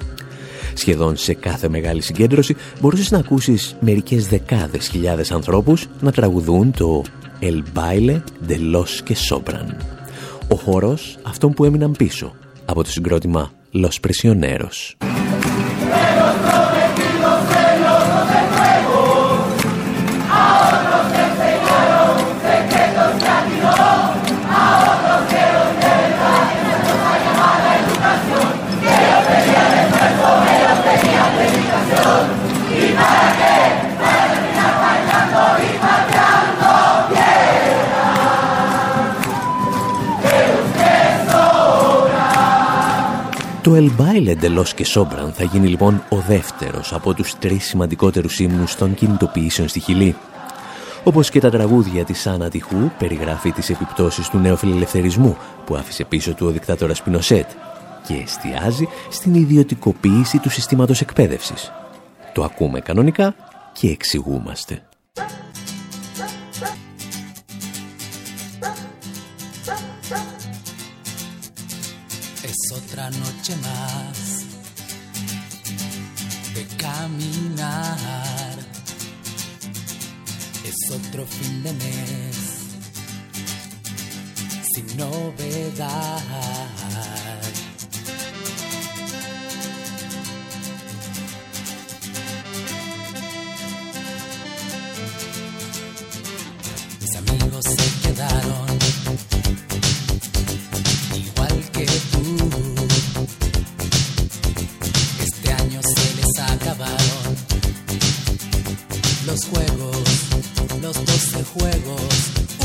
Σχεδόν 0.78 1.16
σε 1.16 1.35
κάθε 1.35 1.68
μεγάλη 1.68 2.02
συγκέντρωση 2.02 2.56
μπορούσες 2.80 3.11
να 3.11 3.18
ακούσεις 3.18 3.76
μερικές 3.80 4.26
δεκάδες 4.26 4.88
χιλιάδες 4.88 5.32
ανθρώπους 5.32 5.87
να 6.00 6.12
τραγουδούν 6.12 6.70
το 6.70 7.04
«El 7.40 7.62
baile 7.75 8.20
de 8.49 8.56
los 8.75 9.08
que 9.08 9.14
sobran». 9.30 9.75
Ο 10.49 10.54
χορός 10.54 11.18
αυτών 11.23 11.52
που 11.52 11.64
έμειναν 11.64 11.92
πίσω 11.92 12.35
από 12.64 12.85
το 12.85 12.90
συγκρότημα 12.90 13.50
«Los 13.73 14.00
Prisioneros». 14.06 14.97
Το 43.68 43.75
El 43.75 43.90
Baile 43.96 44.34
de 44.34 44.48
los 44.48 44.75
que 44.75 44.84
Sobran 44.94 45.30
θα 45.32 45.44
γίνει 45.44 45.68
λοιπόν 45.68 46.02
ο 46.08 46.16
δεύτερος 46.16 46.92
από 46.92 47.14
τους 47.14 47.38
τρεις 47.38 47.64
σημαντικότερους 47.64 48.38
ύμνους 48.38 48.75
των 48.75 48.94
κινητοποιήσεων 48.94 49.68
στη 49.68 49.80
Χιλή. 49.80 50.16
Όπως 51.04 51.30
και 51.30 51.40
τα 51.40 51.50
τραγούδια 51.50 52.04
της 52.04 52.26
Άννα 52.26 52.48
Τιχού 52.48 52.90
περιγράφει 52.98 53.50
τις 53.52 53.70
επιπτώσεις 53.70 54.28
του 54.28 54.38
νεοφιλελευθερισμού 54.38 55.37
που 55.66 55.76
άφησε 55.76 56.04
πίσω 56.04 56.34
του 56.34 56.46
ο 56.46 56.50
δικτάτορας 56.50 57.02
Πινοσέτ 57.02 57.50
και 58.06 58.14
εστιάζει 58.14 58.88
στην 59.10 59.34
ιδιωτικοποίηση 59.34 60.38
του 60.38 60.50
συστήματος 60.50 61.00
εκπαίδευσης. 61.00 61.72
Το 62.32 62.44
ακούμε 62.44 62.80
κανονικά 62.80 63.34
και 63.72 63.88
εξηγούμαστε. 63.88 64.82
Noche 73.07 73.55
más 73.62 74.45
de 76.55 76.67
caminar. 76.76 78.59
Es 80.64 80.90
otro 80.90 81.25
fin 81.25 81.62
de 81.62 81.73
mes 81.75 82.37
sin 84.75 84.97
novedad. 84.97 86.23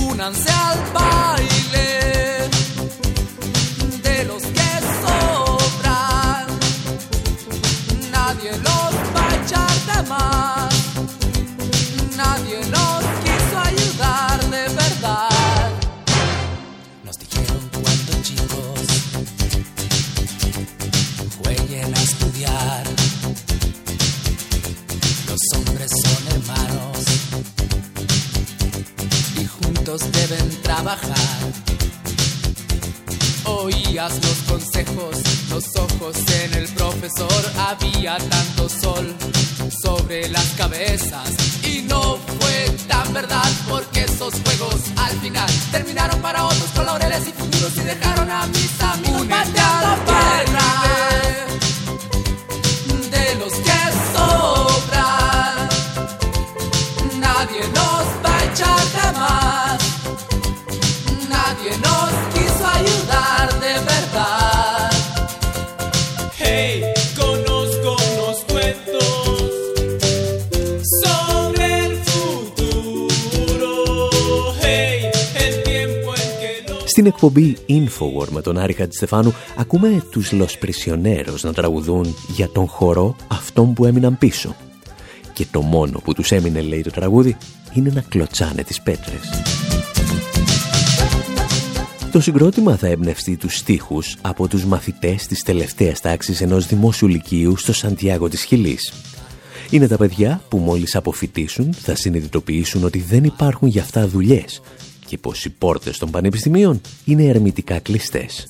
Únanse 0.09 0.51
al 0.51 0.79
baile 0.93 1.89
de 4.03 4.23
los 4.25 4.43
que 4.43 4.69
sobran. 5.01 6.47
Nadie 8.11 8.51
los 8.67 8.93
va 9.15 9.23
a 9.29 9.35
echar 9.43 9.75
de 9.89 9.99
más, 10.09 10.62
trabajar. 30.83 31.15
Oías 33.45 34.13
los 34.15 34.37
consejos, 34.49 35.17
los 35.49 35.63
ojos 35.77 36.17
en 36.43 36.53
el 36.55 36.67
profesor, 36.69 37.43
había 37.57 38.17
tanto 38.17 38.67
sol 38.69 39.15
sobre 39.81 40.27
las 40.29 40.45
cabezas 40.57 41.29
y 41.65 41.81
no 41.83 42.17
fue 42.39 42.69
tan 42.87 43.13
verdad 43.13 43.49
porque 43.69 44.01
esos 44.01 44.33
juegos 44.43 44.81
al 44.97 45.17
final 45.19 45.49
terminaron 45.71 46.19
para 46.21 46.45
otros 46.45 46.69
con 46.75 46.85
laureles 46.85 47.27
y 47.27 47.31
futuros 47.31 47.77
y 47.77 47.81
dejaron 47.81 48.12
Στην 77.03 77.15
εκπομπή 77.15 77.57
Infowar 77.69 78.27
με 78.29 78.41
τον 78.41 78.57
Άρη 78.57 78.73
Χατζηστεφάνου 78.73 79.33
ακούμε 79.57 80.03
τους 80.11 80.31
Los 80.33 80.65
Prisioneros 80.65 81.39
να 81.41 81.53
τραγουδούν 81.53 82.15
για 82.27 82.49
τον 82.49 82.67
χορό 82.67 83.15
αυτών 83.27 83.73
που 83.73 83.85
έμειναν 83.85 84.17
πίσω. 84.17 84.55
Και 85.33 85.45
το 85.51 85.61
μόνο 85.61 85.99
που 85.99 86.13
τους 86.13 86.31
έμεινε, 86.31 86.61
λέει 86.61 86.81
το 86.81 86.89
τραγούδι, 86.89 87.37
είναι 87.73 87.91
να 87.93 88.01
κλωτσάνε 88.01 88.63
τις 88.63 88.81
πέτρες. 88.81 89.19
Το 92.11 92.19
συγκρότημα 92.19 92.75
θα 92.75 92.87
εμπνευστεί 92.87 93.37
τους 93.37 93.57
στίχους 93.57 94.15
από 94.21 94.47
τους 94.47 94.65
μαθητές 94.65 95.27
της 95.27 95.43
τελευταίας 95.43 95.99
τάξης 95.99 96.41
ενός 96.41 96.67
δημόσιου 96.67 97.07
λυκείου 97.07 97.57
στο 97.57 97.73
Σαντιάγο 97.73 98.29
της 98.29 98.43
Χιλής. 98.43 98.93
Είναι 99.69 99.87
τα 99.87 99.97
παιδιά 99.97 100.41
που 100.49 100.57
μόλις 100.57 100.95
αποφυτίσουν 100.95 101.73
θα 101.73 101.95
συνειδητοποιήσουν 101.95 102.83
ότι 102.83 102.99
δεν 102.99 103.23
υπάρχουν 103.23 103.67
για 103.67 103.81
αυτά 103.81 104.07
δουλειές 104.07 104.61
και 105.13 105.19
πως 105.19 105.45
οι 105.45 105.49
πόρτες 105.49 105.97
των 105.97 106.11
πανεπιστημίων 106.11 106.81
είναι 107.05 107.23
ερμητικά 107.23 107.79
κλειστές. 107.79 108.47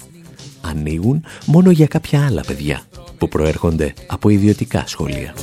Ανοίγουν 0.62 1.24
μόνο 1.46 1.72
για 1.72 1.88
κάποια 1.88 2.26
άλλα 2.26 2.44
παιδιά 2.48 2.82
που 3.18 3.28
προέρχονται 3.28 3.94
από 4.08 4.30
ιδιωτικά 4.30 4.84
σχολεία. 4.88 5.34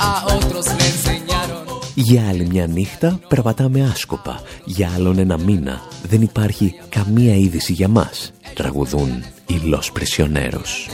A 0.00 0.32
otros 0.34 0.66
le 0.78 0.84
enseñaron. 0.92 1.80
Για 1.94 2.28
άλλη 2.28 2.46
μια 2.46 2.66
νύχτα 2.66 3.20
περπατάμε 3.28 3.84
άσκοπα. 3.92 4.42
Για 4.64 4.90
άλλον 4.94 5.18
ένα 5.18 5.38
μήνα 5.38 5.82
δεν 6.08 6.22
υπάρχει 6.22 6.74
καμία 6.88 7.34
είδηση 7.34 7.72
για 7.72 7.88
μας. 7.88 8.32
Τραγουδούν 8.54 9.08
οι 9.46 9.60
Los 9.72 9.92
Prisioneros. 9.98 10.88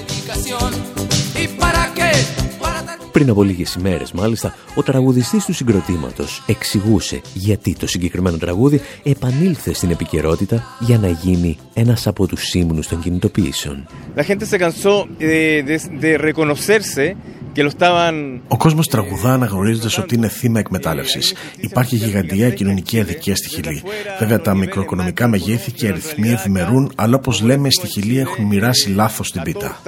Πριν 3.15 3.31
από 3.31 3.43
λίγες 3.43 3.75
ημέρες 3.75 4.13
μάλιστα, 4.13 4.55
ο 4.75 4.83
τραγουδιστής 4.83 5.45
του 5.45 5.53
συγκροτήματος 5.53 6.43
εξηγούσε 6.47 7.21
γιατί 7.35 7.73
το 7.75 7.87
συγκεκριμένο 7.87 8.37
τραγούδι 8.37 8.81
επανήλθε 9.03 9.75
στην 9.75 9.91
επικαιρότητα 9.91 10.63
για 10.81 10.99
να 10.99 11.09
γίνει 11.09 11.57
ένας 11.75 12.07
από 12.07 12.27
τους 12.27 12.43
σύμνους 12.43 12.87
των 12.89 13.01
κινητοποιήσεων. 13.01 13.87
La 14.17 14.23
gente 14.23 14.45
se 14.51 14.59
cansó 14.59 15.07
de, 15.19 15.63
de- 15.69 15.99
de 16.01 16.17
reconocerse 16.19 17.15
que 17.55 17.63
lo 17.63 17.69
estaban 17.79 18.41
Ο 18.49 18.57
κόσμος 18.57 18.89
τραγουδά 18.89 19.33
αναγνωρίζοντας 19.33 19.99
ότι 19.99 20.15
είναι 20.15 20.29
θύμα 20.29 20.59
εκμετάλλευσης. 20.59 21.35
Υπάρχει 21.57 21.97
γιγαντιά 21.97 22.51
κοινωνική 22.51 23.01
αδικία 23.01 23.37
στη 23.37 23.49
Χιλή. 23.49 23.83
Βέβαια, 24.19 24.41
τα 24.41 24.55
μικροοικονομικά 24.55 25.29
μεγέθη 25.29 25.73
και 25.73 25.89
αριθμοί 25.89 26.29
ευημερούν, 26.31 26.93
αλλά 26.95 27.17
όπως 27.17 27.41
λέμε, 27.41 27.71
στη 27.71 27.87
Χιλή 27.87 28.19
έχουν 28.19 28.45
μοιράσει 28.45 28.91
λάθος 28.91 29.33
την 29.33 29.43
πίτα. 29.43 29.81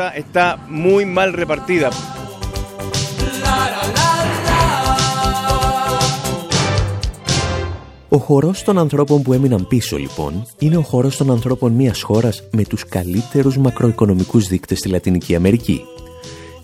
Ο 8.17 8.19
χορός 8.19 8.63
των 8.63 8.79
ανθρώπων 8.79 9.23
που 9.23 9.33
έμειναν 9.33 9.69
πίσω 9.69 9.97
λοιπόν 9.97 10.47
είναι 10.59 10.77
ο 10.77 10.83
χορός 10.83 11.17
των 11.17 11.31
ανθρώπων 11.31 11.73
μιας 11.73 12.03
χώρας 12.03 12.43
με 12.51 12.65
τους 12.65 12.85
καλύτερους 12.85 13.57
μακροοικονομικούς 13.57 14.49
δείκτες 14.49 14.79
στη 14.79 14.89
Λατινική 14.89 15.35
Αμερική. 15.35 15.81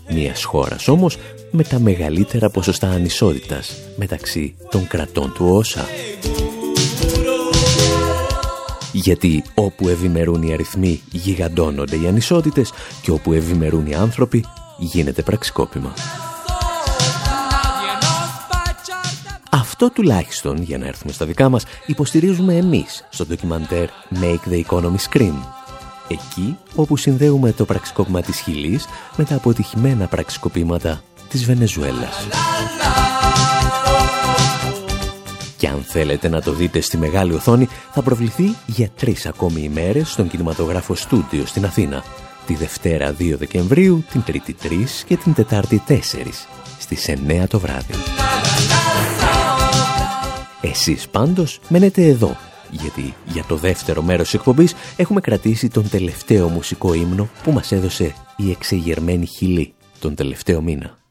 Μιας 0.09 0.43
χώρας 0.43 0.87
όμως 0.87 1.17
με 1.51 1.63
τα 1.63 1.79
μεγαλύτερα 1.79 2.49
ποσοστά 2.49 2.89
ανισότητας 2.89 3.75
μεταξύ 3.95 4.55
των 4.69 4.87
κρατών 4.87 5.33
του 5.33 5.45
ΩΣΑ. 5.49 5.85
Γιατί 8.91 9.43
όπου 9.55 9.87
ευημερούν 9.87 10.43
οι 10.43 10.53
αριθμοί 10.53 11.01
γιγαντώνονται 11.11 11.95
οι 11.95 12.07
ανισότητες 12.07 12.71
και 13.01 13.11
όπου 13.11 13.33
ευημερούν 13.33 13.85
οι 13.85 13.95
άνθρωποι 13.95 14.45
γίνεται 14.77 15.21
πραξικόπημα. 15.21 15.93
Αυτό 19.83 20.01
τουλάχιστον, 20.01 20.61
για 20.61 20.77
να 20.77 20.85
έρθουμε 20.85 21.13
στα 21.13 21.25
δικά 21.25 21.49
μας, 21.49 21.63
υποστηρίζουμε 21.85 22.55
εμείς 22.55 23.05
στο 23.09 23.25
ντοκιμαντέρ 23.25 23.87
Make 24.21 24.51
the 24.51 24.63
Economy 24.65 24.95
Scream. 25.09 25.33
Εκεί 26.07 26.57
όπου 26.75 26.97
συνδέουμε 26.97 27.51
το 27.51 27.65
πραξικόπημα 27.65 28.21
της 28.21 28.39
Χιλής 28.39 28.85
με 29.15 29.23
τα 29.23 29.35
αποτυχημένα 29.35 30.07
πραξικοπήματα 30.07 31.03
της 31.29 31.45
Βενεζουέλας. 31.45 32.27
Και 35.57 35.67
αν 35.67 35.83
θέλετε 35.83 36.29
να 36.29 36.41
το 36.41 36.51
δείτε 36.51 36.81
στη 36.81 36.97
μεγάλη 36.97 37.33
οθόνη, 37.33 37.67
θα 37.91 38.01
προβληθεί 38.01 38.55
για 38.65 38.89
τρεις 38.95 39.25
ακόμη 39.25 39.61
ημέρες 39.61 40.11
στον 40.11 40.27
κινηματογράφο 40.27 40.95
Στούντιο 40.95 41.45
στην 41.45 41.65
Αθήνα. 41.65 42.03
Τη 42.45 42.55
Δευτέρα 42.55 43.15
2 43.19 43.35
Δεκεμβρίου, 43.37 44.03
την 44.11 44.23
Τρίτη 44.23 44.55
3 44.63 45.03
και 45.05 45.17
την 45.17 45.33
Τετάρτη 45.33 45.83
4 45.87 45.93
στις 46.79 47.09
9 47.09 47.47
το 47.47 47.59
βράδυ. 47.59 48.22
Εσείς 50.65 51.07
πάντως 51.09 51.59
μένετε 51.69 52.07
εδώ, 52.07 52.37
γιατί 52.71 53.13
για 53.25 53.43
το 53.47 53.55
δεύτερο 53.55 54.01
μέρος 54.01 54.23
της 54.23 54.33
εκπομπής 54.33 54.73
έχουμε 54.97 55.21
κρατήσει 55.21 55.67
τον 55.67 55.89
τελευταίο 55.89 56.49
μουσικό 56.49 56.93
ύμνο 56.93 57.29
που 57.43 57.51
μας 57.51 57.71
έδωσε 57.71 58.15
η 58.37 58.51
εξεγερμένη 58.51 59.25
Χιλή 59.25 59.73
τον 59.99 60.15
τελευταίο 60.15 60.61
μήνα. 60.61 61.02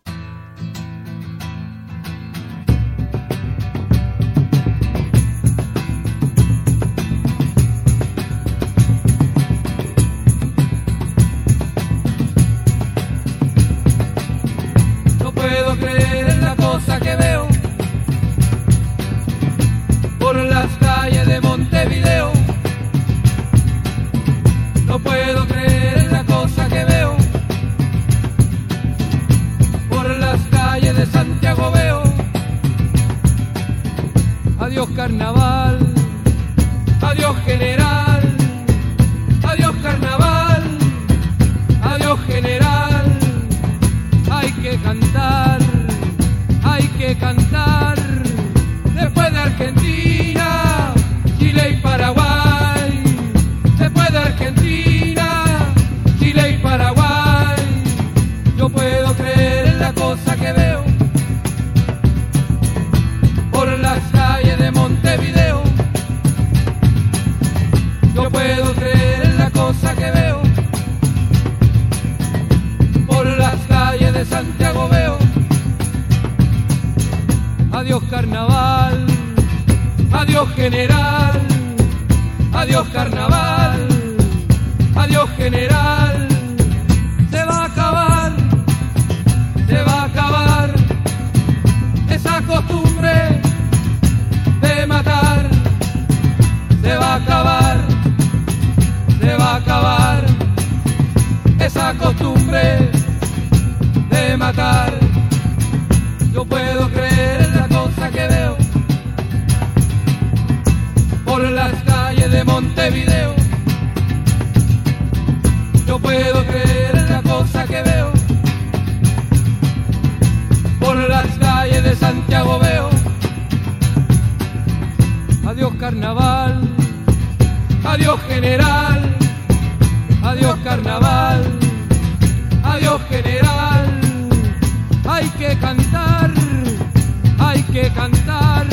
hay 137.39 137.63
que 137.65 137.91
cantar 137.93 138.67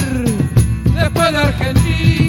después 0.96 1.32
de 1.32 1.38
Argentina. 1.38 2.29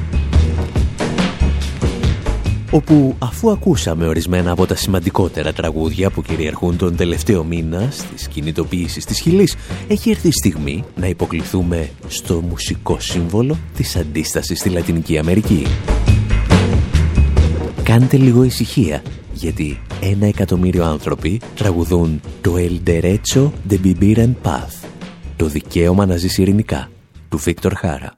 όπου 2.71 3.15
αφού 3.19 3.51
ακούσαμε 3.51 4.07
ορισμένα 4.07 4.51
από 4.51 4.65
τα 4.65 4.75
σημαντικότερα 4.75 5.53
τραγούδια 5.53 6.09
που 6.09 6.21
κυριαρχούν 6.21 6.77
τον 6.77 6.95
τελευταίο 6.95 7.43
μήνα 7.43 7.89
στις 7.91 8.27
κινητοποιήσεις 8.27 9.05
της 9.05 9.19
Χιλής, 9.19 9.55
έχει 9.87 10.09
έρθει 10.09 10.27
η 10.27 10.31
στιγμή 10.31 10.83
να 10.95 11.07
υποκληθούμε 11.07 11.89
στο 12.07 12.41
μουσικό 12.41 12.99
σύμβολο 12.99 13.57
της 13.75 13.95
αντίστασης 13.95 14.59
στη 14.59 14.69
Λατινική 14.69 15.17
Αμερική. 15.17 15.65
Κάντε 17.83 18.17
λίγο 18.17 18.43
ησυχία, 18.43 19.01
γιατί 19.33 19.79
ένα 20.01 20.25
εκατομμύριο 20.25 20.85
άνθρωποι 20.85 21.41
τραγουδούν 21.55 22.21
το 22.41 22.55
El 22.57 22.89
Derecho 22.89 23.49
de 23.69 23.77
Vivir 23.83 24.17
en 24.17 24.33
Paz, 24.43 24.87
το 25.35 25.45
δικαίωμα 25.45 26.05
να 26.05 26.17
ζήσει 26.17 26.41
ειρηνικά, 26.41 26.89
του 27.29 27.37
Βίκτορ 27.37 27.73
Χάρα. 27.73 28.15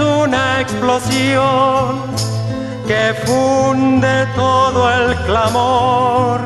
Una 0.00 0.60
explosión 0.60 2.02
que 2.86 3.14
funde 3.24 4.26
todo 4.34 4.90
el 4.92 5.14
clamor, 5.26 6.40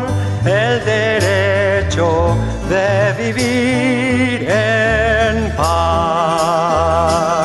el 0.45 0.85
derecho 0.85 2.37
de 2.69 3.13
vivir 3.19 4.49
en 4.49 5.51
paz. 5.57 7.44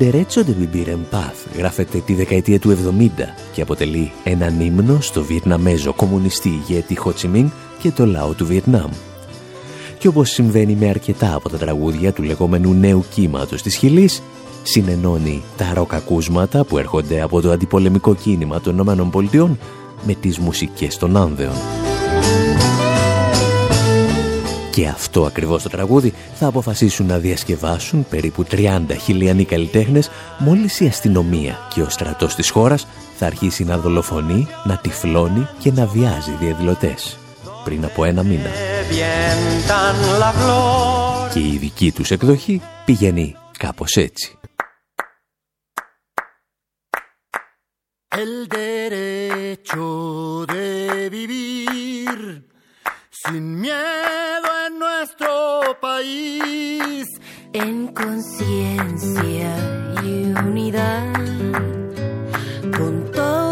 Derecho 0.00 0.42
de 0.44 0.54
Vivir 0.54 0.88
en 0.88 1.04
Paz 1.10 1.56
γράφεται 1.56 1.98
τη 1.98 2.14
δεκαετία 2.14 2.58
του 2.58 2.76
70 2.98 3.08
και 3.52 3.62
αποτελεί 3.62 4.12
έναν 4.24 4.60
ύμνο 4.60 5.00
στο 5.00 5.24
Βιετναμέζο 5.24 5.92
κομμουνιστή 5.92 6.48
ηγέτη 6.48 6.94
Χοτσιμίν 6.96 7.50
και 7.78 7.90
το 7.90 8.06
λαό 8.06 8.32
του 8.32 8.46
Βιετνάμ. 8.46 8.90
Και 9.98 10.08
όπως 10.08 10.30
συμβαίνει 10.30 10.74
με 10.74 10.88
αρκετά 10.88 11.34
από 11.34 11.48
τα 11.48 11.56
τραγούδια 11.56 12.12
του 12.12 12.22
λεγόμενου 12.22 12.72
νέου 12.72 13.04
κύματος 13.14 13.62
της 13.62 13.76
Χιλής, 13.76 14.22
συνενώνει 14.62 15.42
τα 15.56 15.72
ροκακούσματα 15.74 16.64
που 16.64 16.78
έρχονται 16.78 17.20
από 17.20 17.40
το 17.40 17.50
αντιπολεμικό 17.50 18.14
κίνημα 18.14 18.60
των 18.60 18.78
ΗΠΑ 18.78 19.56
με 20.06 20.14
τις 20.14 20.38
μουσικές 20.38 20.96
των 20.96 21.16
Άνδεων. 21.16 21.79
Και 24.80 24.88
αυτό 24.88 25.24
ακριβώς 25.24 25.62
το 25.62 25.68
τραγούδι 25.68 26.14
θα 26.34 26.46
αποφασίσουν 26.46 27.06
να 27.06 27.18
διασκευάσουν 27.18 28.06
περίπου 28.08 28.44
30 28.50 28.80
χιλιανοί 29.02 29.44
καλλιτέχνες 29.44 30.10
μόλις 30.38 30.80
η 30.80 30.86
αστυνομία 30.86 31.58
και 31.74 31.82
ο 31.82 31.88
στρατός 31.88 32.34
της 32.34 32.50
χώρας 32.50 32.86
θα 33.16 33.26
αρχίσει 33.26 33.64
να 33.64 33.78
δολοφονεί, 33.78 34.46
να 34.64 34.76
τυφλώνει 34.76 35.48
και 35.58 35.72
να 35.72 35.86
βιάζει 35.86 36.30
διαδηλωτές. 36.40 37.18
Πριν 37.64 37.84
από 37.84 38.04
ένα 38.04 38.22
μήνα. 38.22 38.50
Και 41.32 41.40
η 41.40 41.56
δική 41.60 41.92
τους 41.92 42.10
εκδοχή 42.10 42.62
πηγαίνει 42.84 43.36
κάπως 43.58 43.92
έτσι. 43.96 44.38
El 48.22 48.34
derecho 48.58 49.88
de 50.52 50.66
vivir 51.14 52.49
sin 53.26 53.60
miedo 53.60 54.48
en 54.66 54.78
nuestro 54.78 55.76
país, 55.80 57.06
en 57.52 57.88
conciencia 57.88 59.56
y 60.02 60.32
unidad, 60.32 61.12
con 62.76 63.10
toda 63.12 63.49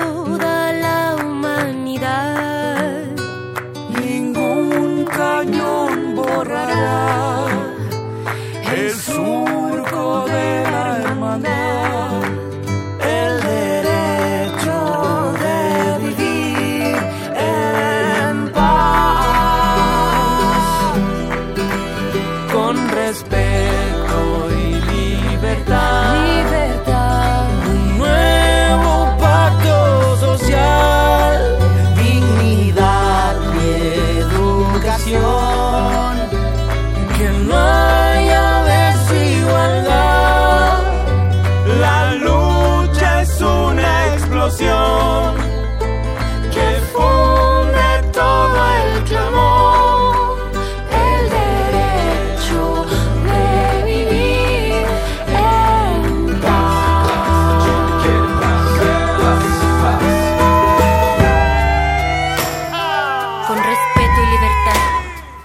Con 63.48 63.56
respeto 63.56 64.18
y 64.24 64.28
libertad 64.36 64.82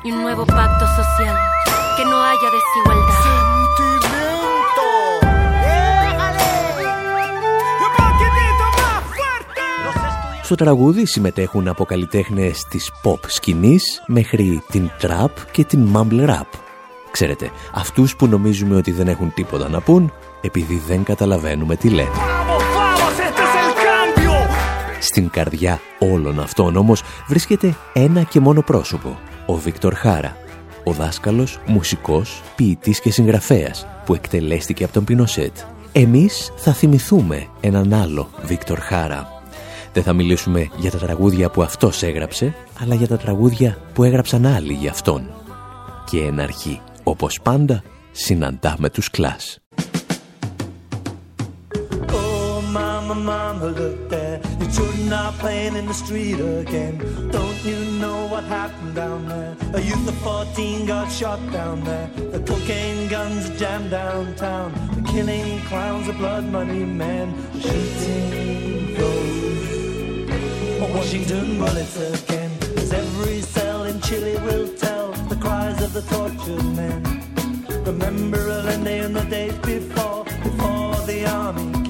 y 0.04 0.12
un 0.12 0.22
nuevo 0.24 0.46
pacto 0.46 0.86
social. 1.00 1.36
Que 1.96 2.04
no 2.04 2.18
haya 2.28 2.50
desigualdad. 2.58 3.14
Στο 10.44 10.56
τραγούδι 10.56 11.06
συμμετέχουν 11.06 11.68
από 11.68 11.86
καλλιτέχνε 11.86 12.52
της 12.70 12.92
pop 13.04 13.20
σκηνής 13.28 14.04
μέχρι 14.08 14.64
την 14.72 14.90
trap 15.02 15.32
και 15.52 15.64
την 15.64 15.88
mumble 15.96 16.30
rap. 16.30 16.50
Ξέρετε, 17.12 17.52
αυτούς 17.74 18.16
που 18.16 18.28
νομίζουμε 18.28 18.76
ότι 18.76 18.92
δεν 18.92 19.08
έχουν 19.08 19.34
τίποτα 19.34 19.70
να 19.70 19.82
πούν 19.82 20.14
επειδή 20.42 20.82
δεν 20.88 21.04
καταλαβαίνουμε 21.04 21.76
τι 21.76 21.90
λένε. 21.90 22.43
Στην 25.14 25.30
καρδιά 25.30 25.80
όλων 26.00 26.40
αυτών 26.40 26.76
όμως 26.76 27.04
βρίσκεται 27.28 27.76
ένα 27.94 28.24
και 28.24 28.40
μόνο 28.40 28.62
πρόσωπο, 28.62 29.20
ο 29.46 29.56
Βίκτορ 29.56 29.94
Χάρα, 29.94 30.38
ο 30.84 30.92
δάσκαλος, 30.92 31.60
μουσικός, 31.66 32.42
ποιητής 32.56 33.00
και 33.00 33.12
συγγραφέας 33.12 33.88
που 34.06 34.14
εκτελέστηκε 34.14 34.84
από 34.84 34.94
τον 34.94 35.04
Πινοσέτ. 35.04 35.58
Εμείς 35.92 36.52
θα 36.56 36.74
θυμηθούμε 36.74 37.48
έναν 37.62 37.94
άλλο 37.94 38.30
Βίκτορ 38.44 38.80
Χάρα. 38.80 39.42
Δεν 39.94 40.04
θα 40.04 40.14
μιλήσουμε 40.14 40.70
για 40.78 40.92
τα 40.92 40.98
τραγούδια 40.98 41.50
που 41.50 41.62
αυτός 41.62 42.04
έγραψε, 42.04 42.56
αλλά 42.82 42.96
για 42.96 43.08
τα 43.08 43.18
τραγούδια 43.18 43.78
που 43.94 44.04
έγραψαν 44.04 44.46
άλλοι 44.46 44.74
για 44.74 44.92
αυτόν. 44.92 45.30
Και 46.10 46.20
εν 46.20 46.40
αρχή, 46.40 46.82
όπως 47.04 47.40
πάντα, 47.44 47.84
συναντάμε 48.12 48.90
τους 48.90 49.10
κλάς. 49.10 49.58
Oh, 52.16 52.62
mama, 52.76 53.16
mama, 53.30 54.23
are 55.12 55.34
playing 55.34 55.76
in 55.76 55.86
the 55.88 55.94
street 55.94 56.40
again. 56.40 56.98
Don't 57.32 57.66
you 57.66 57.80
know 58.00 58.28
what 58.28 58.44
happened 58.44 58.96
down 58.96 59.28
there? 59.28 59.56
A 59.74 59.82
youth 59.82 60.08
of 60.08 60.18
14 60.20 60.86
got 60.86 61.12
shot 61.12 61.40
down 61.52 61.84
there. 61.84 62.08
The 62.32 62.40
cocaine 62.40 63.10
guns 63.10 63.50
jammed 63.60 63.92
downtown. 63.92 64.72
The 64.96 65.12
killing 65.12 65.60
clowns, 65.62 66.08
the 66.08 66.14
blood 66.14 66.46
money 66.46 66.86
men, 66.86 67.34
shooting 67.60 68.94
those. 68.96 69.34
Washington 70.94 71.58
bullets 71.58 71.98
again. 71.98 72.52
As 72.78 72.94
every 72.94 73.42
cell 73.42 73.84
in 73.84 74.00
Chile 74.02 74.36
will 74.46 74.68
tell 74.78 75.12
the 75.28 75.36
cries 75.36 75.82
of 75.82 75.94
the 75.94 76.04
tortured 76.04 76.66
men. 76.76 77.02
Remember 77.86 78.38
Allende 78.38 79.00
in 79.06 79.14
the 79.14 79.26
days 79.26 79.58
before, 79.58 80.24
before 80.24 80.96
the 81.08 81.26
army 81.28 81.83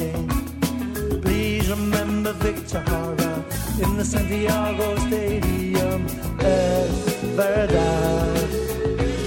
remember 2.24 2.52
Victor 2.52 2.80
Hara 2.80 3.44
in 3.84 3.98
the 3.98 4.06
Santiago 4.06 4.96
Stadium. 5.08 6.06
Es 6.40 7.14
verdad, 7.36 8.50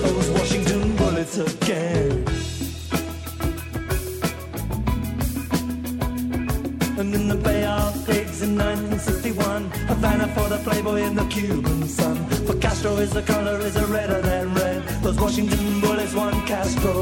those 0.02 0.30
Washington 0.30 0.96
bullets 0.96 1.37
again. 1.37 2.24
And 6.98 7.14
in 7.14 7.28
the 7.28 7.37
Bay 7.37 7.64
of 7.66 7.92
Pigs 8.06 8.40
in 8.40 8.56
1961, 8.56 9.70
Havana 9.88 10.28
for 10.28 10.48
the 10.48 10.59
Playboy 10.59 11.02
and 11.02 11.18
the 11.18 11.26
Cuban 11.26 11.87
sun. 11.87 12.16
For 12.46 12.54
Castro 12.54 12.96
is 12.96 13.11
the 13.11 13.22
color 13.22 13.61
is 13.61 13.76
a 13.76 13.87
redder 13.87 14.22
than 14.22 14.54
red. 14.54 14.82
Those 15.02 15.20
Washington 15.20 15.80
bullets, 15.82 16.14
one 16.14 16.46
Castro 16.46 16.95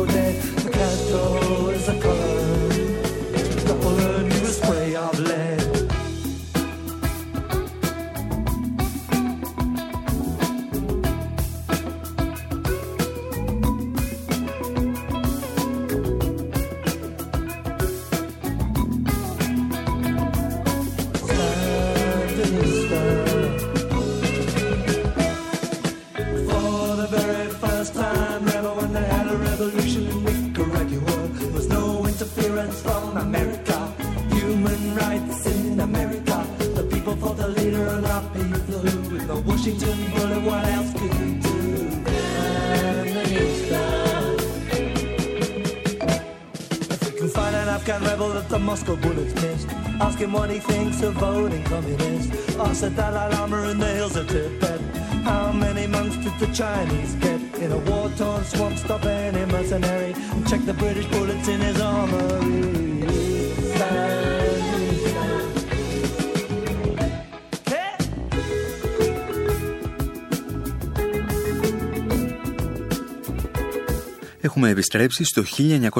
Έχουμε 74.40 74.68
επιστρέψει 74.68 75.24
στο 75.24 75.42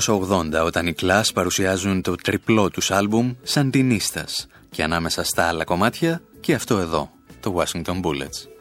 1980 0.07 0.64
όταν 0.64 0.87
οι 0.87 0.93
Κλάς 0.93 1.33
παρουσιάζουν 1.33 2.03
το 2.03 2.14
τριπλό 2.14 2.71
τους 2.71 2.90
αλμπουμ 2.90 3.33
σαν 3.43 3.71
και 4.71 4.83
ανάμεσα 4.83 5.25
στα 5.25 5.45
άλλα 5.45 5.64
κομμάτια 5.64 6.23
και 6.40 6.55
αυτό 6.55 6.79
εδώ 6.79 7.11
το 7.40 7.55
Washington 7.59 8.01
Bullets. 8.03 8.54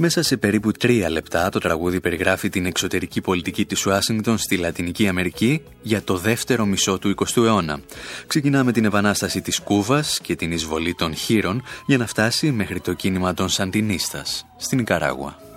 Μέσα 0.00 0.22
σε 0.22 0.36
περίπου 0.36 0.72
τρία 0.72 1.10
λεπτά 1.10 1.48
το 1.48 1.58
τραγούδι 1.58 2.00
περιγράφει 2.00 2.48
την 2.48 2.66
εξωτερική 2.66 3.20
πολιτική 3.20 3.64
της 3.64 3.86
Ουάσιγκτον 3.86 4.38
στη 4.38 4.56
Λατινική 4.56 5.08
Αμερική 5.08 5.62
για 5.82 6.02
το 6.02 6.16
δεύτερο 6.16 6.66
μισό 6.66 6.98
του 6.98 7.14
20ου 7.16 7.42
αιώνα. 7.44 7.80
Ξεκινά 8.26 8.64
με 8.64 8.72
την 8.72 8.84
επανάσταση 8.84 9.40
της 9.40 9.60
Κούβας 9.60 10.18
και 10.22 10.36
την 10.36 10.52
εισβολή 10.52 10.94
των 10.94 11.14
χείρων 11.14 11.62
για 11.86 11.98
να 11.98 12.06
φτάσει 12.06 12.50
μέχρι 12.50 12.80
το 12.80 12.92
κίνημα 12.92 13.34
των 13.34 13.48
Σαντινίστας 13.48 14.46
στην 14.56 14.78
Ικαράγουα. 14.78 15.47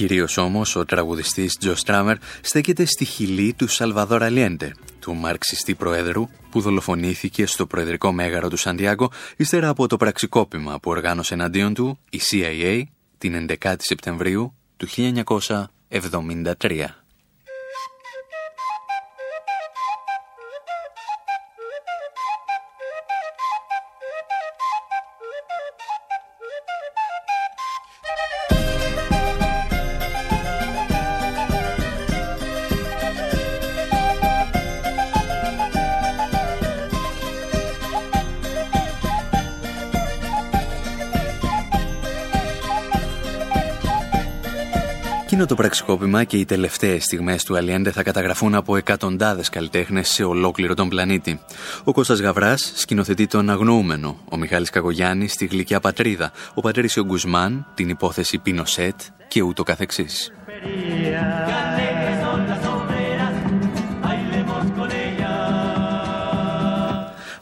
Κυρίως 0.00 0.36
όμως 0.36 0.76
ο 0.76 0.84
τραγουδιστής 0.84 1.56
Τζο 1.58 1.74
Στράμερ 1.74 2.16
στέκεται 2.40 2.84
στη 2.84 3.04
χιλή 3.04 3.52
του 3.52 3.68
Σαλβαδόρ 3.68 4.22
Αλιέντε, 4.22 4.72
του 5.00 5.14
μαρξιστή 5.14 5.74
προέδρου 5.74 6.28
που 6.50 6.60
δολοφονήθηκε 6.60 7.46
στο 7.46 7.66
προεδρικό 7.66 8.12
μέγαρο 8.12 8.48
του 8.48 8.56
Σαντιάγκο 8.56 9.10
ύστερα 9.36 9.68
από 9.68 9.86
το 9.86 9.96
πραξικόπημα 9.96 10.80
που 10.80 10.90
οργάνωσε 10.90 11.34
εναντίον 11.34 11.74
του 11.74 11.98
η 12.10 12.20
CIA 12.30 12.82
την 13.18 13.46
11η 13.62 13.74
Σεπτεμβρίου 13.78 14.54
του 14.76 14.88
1973. 14.88 16.84
Εκείνο 45.32 45.46
το 45.46 45.54
πραξικόπημα 45.54 46.24
και 46.24 46.36
οι 46.36 46.44
τελευταίες 46.44 47.04
στιγμές 47.04 47.44
του 47.44 47.56
Αλιέντε 47.56 47.90
θα 47.90 48.02
καταγραφούν 48.02 48.54
από 48.54 48.76
εκατοντάδες 48.76 49.48
καλλιτέχνες 49.48 50.08
σε 50.08 50.24
ολόκληρο 50.24 50.74
τον 50.74 50.88
πλανήτη. 50.88 51.40
Ο 51.84 51.92
Κώστας 51.92 52.20
Γαβράς 52.20 52.72
σκηνοθετεί 52.74 53.26
τον 53.26 53.50
Αγνοούμενο, 53.50 54.20
ο 54.30 54.36
Μιχάλης 54.36 54.70
Καγογιάννης 54.70 55.36
τη 55.36 55.46
Γλυκιά 55.46 55.80
Πατρίδα, 55.80 56.32
ο 56.54 56.60
Πατέρησιο 56.60 57.04
Γκουσμάν 57.04 57.66
την 57.74 57.88
υπόθεση 57.88 58.38
Πινοσέτ 58.38 59.00
και 59.28 59.42
ούτω 59.42 59.62
καθεξής. 59.62 60.32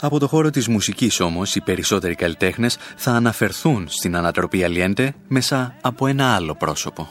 Από 0.00 0.18
το 0.18 0.28
χώρο 0.28 0.50
της 0.50 0.68
μουσικής 0.68 1.20
όμως, 1.20 1.54
οι 1.54 1.60
περισσότεροι 1.60 2.14
καλλιτέχνες 2.14 2.76
θα 2.96 3.10
αναφερθούν 3.10 3.88
στην 3.88 4.16
ανατροπή 4.16 4.64
Αλιέντε 4.64 5.14
μέσα 5.28 5.74
από 5.80 6.06
ένα 6.06 6.34
άλλο 6.34 6.54
πρόσωπο. 6.54 7.08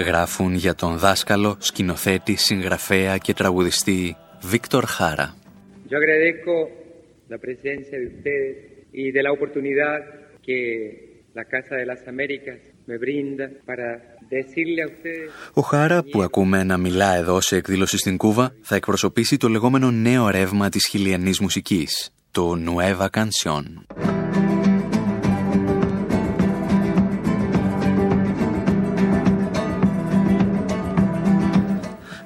Γράφουν 0.00 0.54
για 0.54 0.74
τον 0.74 0.98
δάσκαλο, 0.98 1.56
σκηνοθέτη, 1.58 2.36
συγγραφέα 2.36 3.16
και 3.16 3.34
τραγουδιστή 3.34 4.16
Βίκτορ 4.42 4.84
Χάρα. 4.84 5.34
Yo 5.90 5.96
agradezco 5.96 6.54
la 7.32 7.38
presencia 7.38 7.96
de 7.98 8.06
ustedes 8.14 8.54
y 9.02 9.04
de 9.16 9.22
la 9.26 9.32
oportunidad 9.36 9.96
que 10.46 10.58
la 11.38 11.44
Casa 11.44 11.74
de 11.80 11.86
las 11.90 12.00
Américas 12.12 12.58
me 12.86 12.96
brinda 13.04 13.46
para 13.68 13.88
decirle 14.36 14.82
a 14.82 14.86
ustedes 14.86 15.30
Ο 15.52 15.60
Χάρα 15.60 16.02
που 16.02 16.22
ακούμε 16.22 16.64
να 16.64 16.76
μιλά 16.76 17.14
εδώ 17.14 17.40
σε 17.40 17.56
εκδήλωση 17.56 17.98
στην 17.98 18.16
Κούβα 18.16 18.54
θα 18.62 18.76
εκπροσωπήσει 18.76 19.36
το 19.36 19.48
λεγόμενο 19.48 19.90
νέο 19.90 20.28
ρεύμα 20.28 20.68
της 20.68 20.86
χιλιανής 20.90 21.40
μουσικής, 21.40 22.14
το 22.30 22.56
Nueva 22.66 23.06
Canción. 23.18 23.64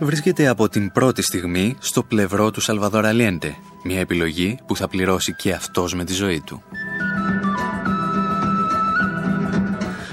Βρίσκεται 0.04 0.46
από 0.46 0.68
την 0.68 0.92
πρώτη 0.92 1.22
στιγμή 1.22 1.76
στο 1.78 2.02
πλευρό 2.02 2.50
του 2.50 2.60
Σαλβαδόρα 2.60 3.08
Αλιέντε, 3.08 3.56
μια 3.84 4.00
επιλογή 4.00 4.58
που 4.66 4.76
θα 4.76 4.88
πληρώσει 4.88 5.34
και 5.34 5.52
αυτός 5.52 5.94
με 5.94 6.04
τη 6.04 6.12
ζωή 6.12 6.40
του. 6.40 6.62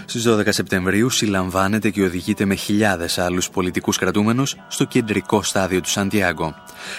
Στις 0.06 0.28
12 0.28 0.48
Σεπτεμβρίου 0.50 1.10
συλλαμβάνεται 1.10 1.90
και 1.90 2.04
οδηγείται 2.04 2.46
με 2.46 2.56
χιλιάδες 2.56 3.18
άλλους 3.18 3.50
πολιτικούς 3.50 3.98
κρατούμενους 3.98 4.56
στο 4.68 4.86
κεντρικό 4.86 5.44
στάδιο 5.44 5.82
του 5.82 5.90
Σαντιάγκο. 5.90 6.56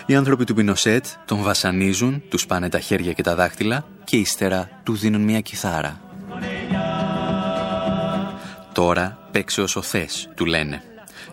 Οι 0.07 0.15
άνθρωποι 0.15 0.45
του 0.45 0.55
Πινοσέτ 0.55 1.07
τον 1.25 1.43
βασανίζουν, 1.43 2.23
τους 2.29 2.41
σπάνε 2.41 2.69
τα 2.69 2.79
χέρια 2.79 3.13
και 3.13 3.23
τα 3.23 3.35
δάχτυλα 3.35 3.85
και 4.05 4.17
ύστερα 4.17 4.69
του 4.83 4.97
δίνουν 4.97 5.21
μια 5.21 5.41
κιθάρα. 5.41 6.01
Τώρα 8.73 9.19
παίξε 9.31 9.61
όσο 9.61 9.83
θες, 9.83 10.29
του 10.35 10.45
λένε. 10.45 10.83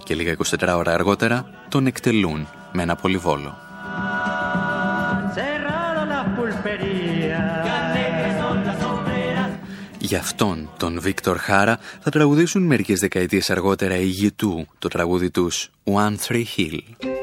Και 0.10 0.16
λίγα 0.16 0.36
24 0.60 0.74
ώρα 0.78 0.94
αργότερα 0.94 1.50
τον 1.70 1.86
εκτελούν 1.86 2.48
με 2.72 2.82
ένα 2.82 2.96
πολυβόλο. 2.96 3.58
Για 10.00 10.20
αυτόν 10.20 10.70
τον 10.78 11.00
Βίκτορ 11.02 11.38
Χάρα 11.38 11.80
θα 12.00 12.10
τραγουδήσουν 12.10 12.64
μερικές 12.64 13.00
δεκαετίες 13.00 13.50
αργότερα 13.50 13.96
οι 13.96 14.06
γη 14.06 14.32
του 14.32 14.68
το 14.80 14.88
τραγούδι 14.88 15.30
τους 15.30 15.70
One 15.84 16.16
Three 16.28 16.44
Hill. 16.58 17.19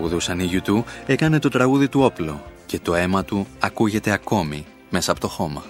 Τραγουδούσαν 0.00 0.40
οι 0.40 0.50
YouTube, 0.52 0.82
έκανε 1.06 1.38
το 1.38 1.48
τραγούδι 1.48 1.88
του 1.88 2.00
όπλο 2.00 2.42
και 2.66 2.78
το 2.78 2.94
αίμα 2.94 3.24
του 3.24 3.46
ακούγεται 3.58 4.10
ακόμη 4.10 4.66
μέσα 4.90 5.10
από 5.10 5.20
το 5.20 5.28
χώμα. 5.28 5.62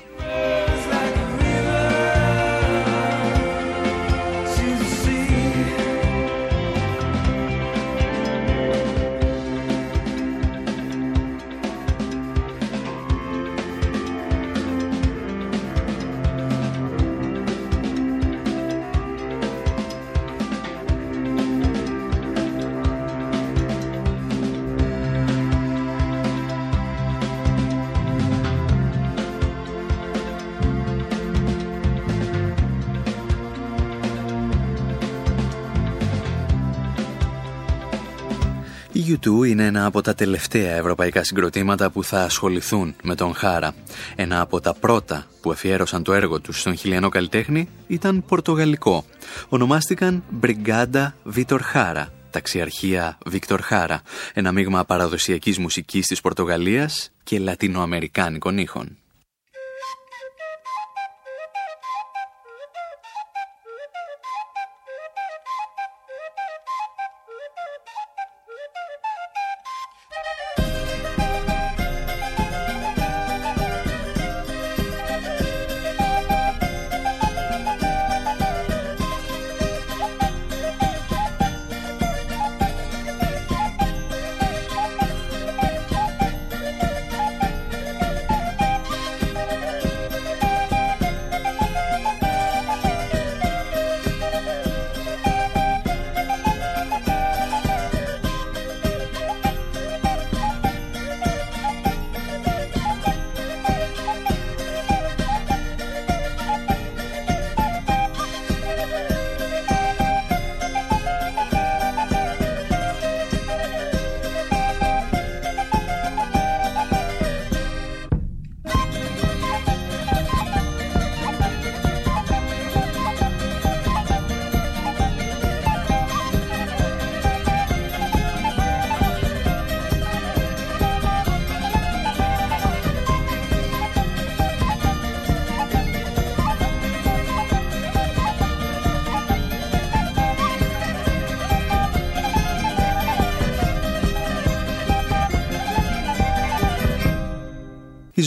U2 39.10 39.46
είναι 39.48 39.64
ένα 39.64 39.84
από 39.84 40.00
τα 40.00 40.14
τελευταία 40.14 40.76
ευρωπαϊκά 40.76 41.24
συγκροτήματα 41.24 41.90
που 41.90 42.04
θα 42.04 42.22
ασχοληθούν 42.22 42.94
με 43.02 43.14
τον 43.14 43.34
Χάρα. 43.34 43.74
Ένα 44.16 44.40
από 44.40 44.60
τα 44.60 44.74
πρώτα 44.74 45.26
που 45.40 45.50
αφιέρωσαν 45.50 46.02
το 46.02 46.12
έργο 46.12 46.40
τους 46.40 46.60
στον 46.60 46.76
χιλιανό 46.76 47.08
καλλιτέχνη 47.08 47.68
ήταν 47.86 48.24
πορτογαλικό. 48.28 49.04
Ονομάστηκαν 49.48 50.22
Brigada 50.42 51.12
Vitor 51.36 51.58
Hara, 51.74 52.04
ταξιαρχία 52.30 53.18
Βίκτορ 53.26 53.60
Χάρα, 53.60 54.02
ένα 54.34 54.52
μείγμα 54.52 54.84
παραδοσιακής 54.84 55.58
μουσικής 55.58 56.06
της 56.06 56.20
Πορτογαλίας 56.20 57.10
και 57.22 57.38
λατινοαμερικάνικων 57.38 58.58
ήχων. 58.58 58.96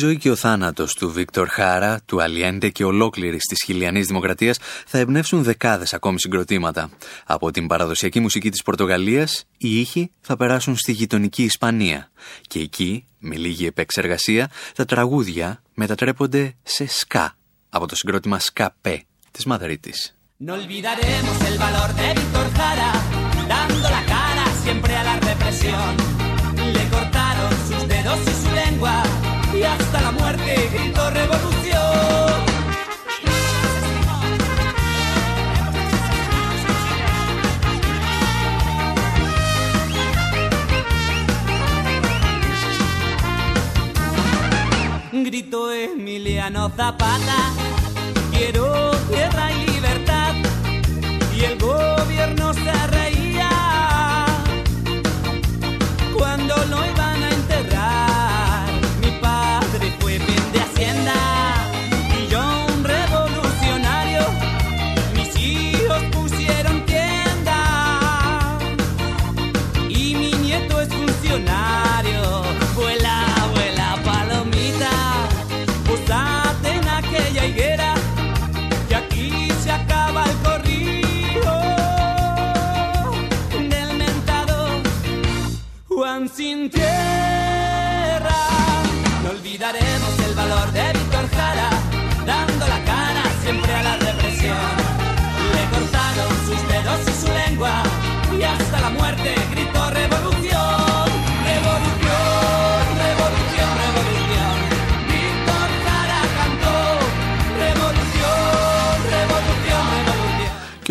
Ζωή 0.04 0.18
και 0.18 0.32
ο 0.32 0.36
θάνατος 0.36 0.94
του 0.94 1.12
Βίκτορ 1.12 1.48
Χάρα, 1.48 2.02
του 2.06 2.22
Αλιέντε 2.22 2.70
και 2.70 2.84
ολόκληρης 2.84 3.42
της 3.42 3.64
χιλιανής 3.66 4.08
δημοκρατίας 4.08 4.58
θα 4.86 4.98
εμπνεύσουν 4.98 5.44
δεκάδες 5.44 5.94
ακόμη 5.94 6.20
συγκροτήματα. 6.20 6.90
Από 7.26 7.52
την 7.52 7.68
παραδοσιακή 7.68 8.20
μουσική 8.20 8.50
της 8.50 8.64
Πορτογαλίας, 8.64 9.44
οι 9.58 9.80
ήχοι 9.80 10.12
θα 10.22 10.38
περάσουν 10.38 10.76
στη 10.76 10.92
γειτονική 10.92 11.44
Ισπανία. 11.44 12.12
Και 12.48 12.60
εκεί, 12.60 13.06
με 13.20 13.36
λίγη 13.36 13.66
επεξεργασία, 13.66 14.50
τα 14.76 14.86
τραγούδια 14.86 15.62
μετατρέπονται 15.74 16.56
σε 16.64 16.88
σκά 16.88 17.36
από 17.70 17.88
το 17.88 17.96
συγκρότημα 17.96 18.40
Σκαπέ 18.40 19.04
της 19.32 19.46
Μαδρίτης. 19.46 20.16
No 20.46 20.54
olvidaremos 20.60 21.38
el 21.50 21.56
valor 21.66 21.90
de 22.00 22.08
Víctor 22.18 22.48
Jara, 22.58 22.92
dando 23.54 23.88
la 23.98 24.04
cara 24.16 24.46
siempre 24.64 24.94
a 25.02 25.04
la 25.10 25.16
represión. 25.30 26.23
Gritó 45.22 45.72
Emiliano 45.72 46.70
Zapata, 46.70 47.38
quiero 48.32 48.90
tierra 49.12 49.52
y 49.52 49.68
libertad, 49.68 50.34
y 51.38 51.44
el 51.44 51.60
gobierno 51.60 52.52
se 52.56 52.88
reía 52.88 53.13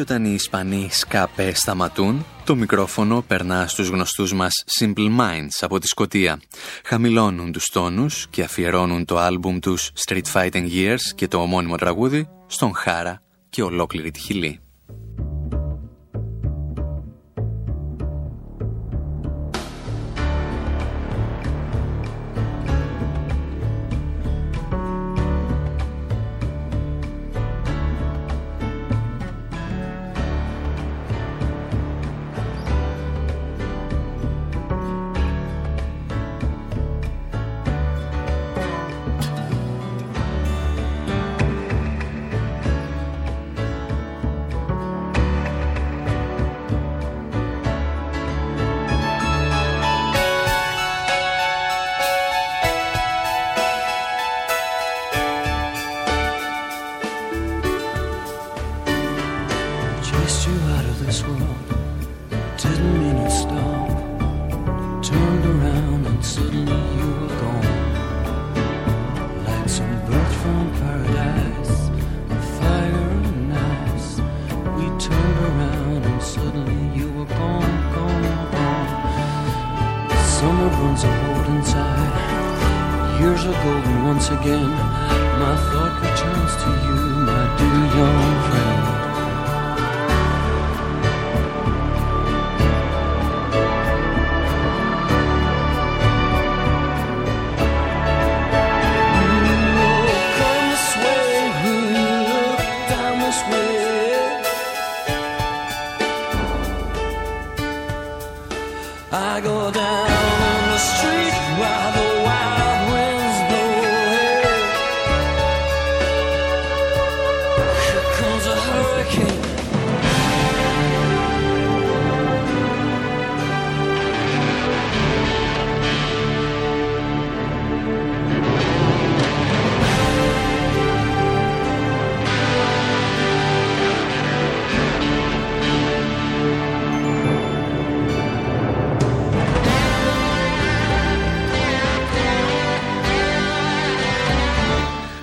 όταν 0.02 0.24
οι 0.24 0.32
Ισπανοί 0.34 0.88
σκάπε 0.90 1.52
σταματούν, 1.54 2.26
το 2.44 2.54
μικρόφωνο 2.54 3.24
περνά 3.26 3.66
στους 3.66 3.88
γνωστούς 3.88 4.32
μας 4.32 4.52
Simple 4.80 5.18
Minds 5.18 5.58
από 5.60 5.78
τη 5.78 5.86
Σκοτία. 5.86 6.40
Χαμηλώνουν 6.84 7.52
τους 7.52 7.64
τόνους 7.72 8.26
και 8.30 8.42
αφιερώνουν 8.42 9.04
το 9.04 9.18
άλμπουμ 9.18 9.58
τους 9.58 9.90
Street 10.06 10.32
Fighting 10.32 10.68
Years 10.70 11.00
και 11.14 11.28
το 11.28 11.38
ομώνυμο 11.38 11.76
τραγούδι 11.76 12.28
στον 12.46 12.74
Χάρα 12.74 13.22
και 13.50 13.62
ολόκληρη 13.62 14.10
τη 14.10 14.20
Χιλή. 14.20 14.61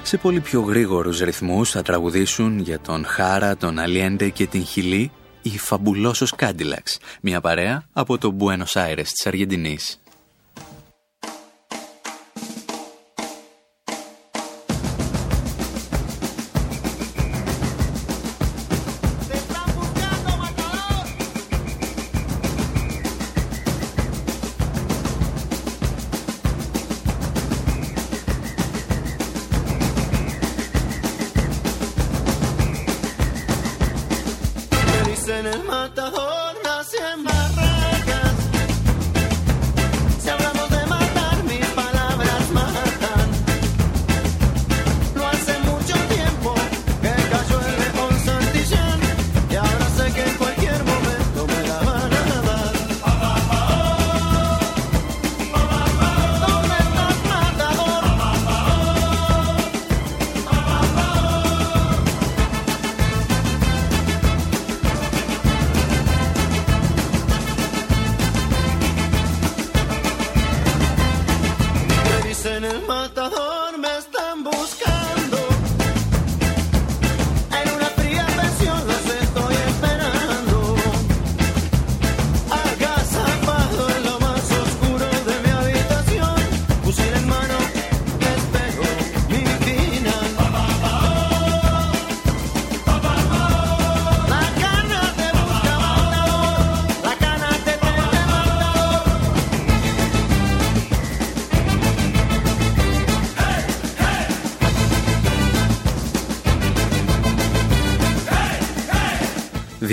Σε 0.09 0.17
πολύ 0.17 0.39
πιο 0.39 0.61
γρήγορους 0.61 1.19
ρυθμούς 1.19 1.69
θα 1.69 1.81
τραγουδήσουν 1.81 2.59
για 2.59 2.79
τον 2.79 3.05
Χάρα, 3.05 3.57
τον 3.57 3.79
Αλιέντε 3.79 4.29
και 4.29 4.47
την 4.47 4.65
Χιλή 4.65 5.11
οι 5.41 5.57
Φαμπουλόσος 5.57 6.35
Κάντιλαξ, 6.35 6.97
μια 7.21 7.41
παρέα 7.41 7.83
από 7.93 8.17
το 8.17 8.35
Buenos 8.39 8.81
Aires 8.81 9.05
της 9.07 9.25
Αργεντινής. 9.25 9.98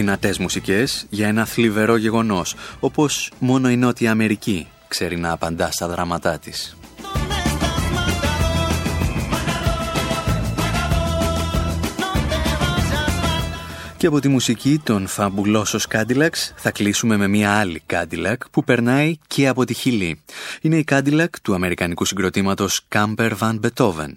Δυνατές 0.07 0.39
μουσικές 0.39 1.07
για 1.11 1.29
ένα 1.29 1.45
θλιβερό 1.45 1.97
γεγονός, 1.97 2.55
όπως 2.81 3.33
μόνο 3.39 3.71
η 3.71 3.77
Νότια 3.77 4.11
Αμερική 4.11 4.67
ξέρει 4.89 5.17
να 5.17 5.33
απαντά 5.33 5.71
στα 5.73 5.89
δράματά 5.89 6.39
της. 6.39 6.77
Και 14.07 14.13
από 14.13 14.21
τη 14.21 14.29
μουσική 14.29 14.81
των 14.85 15.09
Fabulosos 15.17 15.81
Cadillacs 15.93 16.53
θα 16.57 16.71
κλείσουμε 16.71 17.17
με 17.17 17.29
μια 17.29 17.59
άλλη 17.59 17.83
Cadillac 17.93 18.37
που 18.51 18.65
περνάει 18.65 19.17
και 19.27 19.49
από 19.49 19.65
τη 19.65 19.75
Χιλή. 19.75 20.21
Είναι 20.61 20.77
η 20.77 20.85
Cadillac 20.91 21.27
του 21.43 21.55
αμερικανικού 21.55 22.05
συγκροτήματος 22.05 22.87
Camper 22.95 23.31
Van 23.39 23.61
Beethoven. 23.61 24.09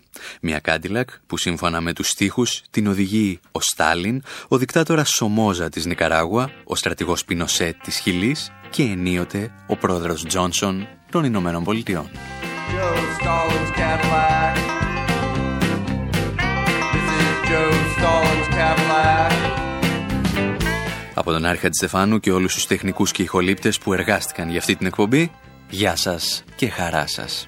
Μια 0.41 0.61
Cadillac 0.65 1.03
που 1.27 1.37
σύμφωνα 1.37 1.81
με 1.81 1.93
τους 1.93 2.07
στίχους 2.07 2.61
την 2.69 2.87
οδηγεί 2.87 3.39
ο 3.51 3.61
Στάλιν, 3.61 4.21
ο 4.47 4.57
δικτάτορας 4.57 5.09
Σομόζα 5.09 5.69
της 5.69 5.85
Νικαράγουα, 5.85 6.51
ο 6.63 6.75
στρατηγός 6.75 7.25
Πινοσέτ 7.25 7.75
της 7.83 7.97
Χιλής 7.97 8.51
και 8.69 8.83
ενίοτε 8.83 9.51
ο 9.67 9.77
πρόεδρος 9.77 10.25
Τζόνσον 10.25 10.87
των 11.11 11.23
Ηνωμένων 11.23 11.63
Πολιτειών. 11.63 12.09
Από 21.19 21.31
τον 21.31 21.45
Άρχα 21.45 21.69
Στεφάνου 21.71 22.19
και 22.19 22.31
όλους 22.31 22.53
τους 22.53 22.67
τεχνικούς 22.67 23.11
και 23.11 23.21
ηχολήπτες 23.21 23.77
που 23.77 23.93
εργάστηκαν 23.93 24.49
για 24.49 24.59
αυτή 24.59 24.75
την 24.75 24.87
εκπομπή, 24.87 25.31
γεια 25.69 25.95
σας 25.95 26.43
και 26.55 26.69
χαρά 26.69 27.07
σας. 27.07 27.47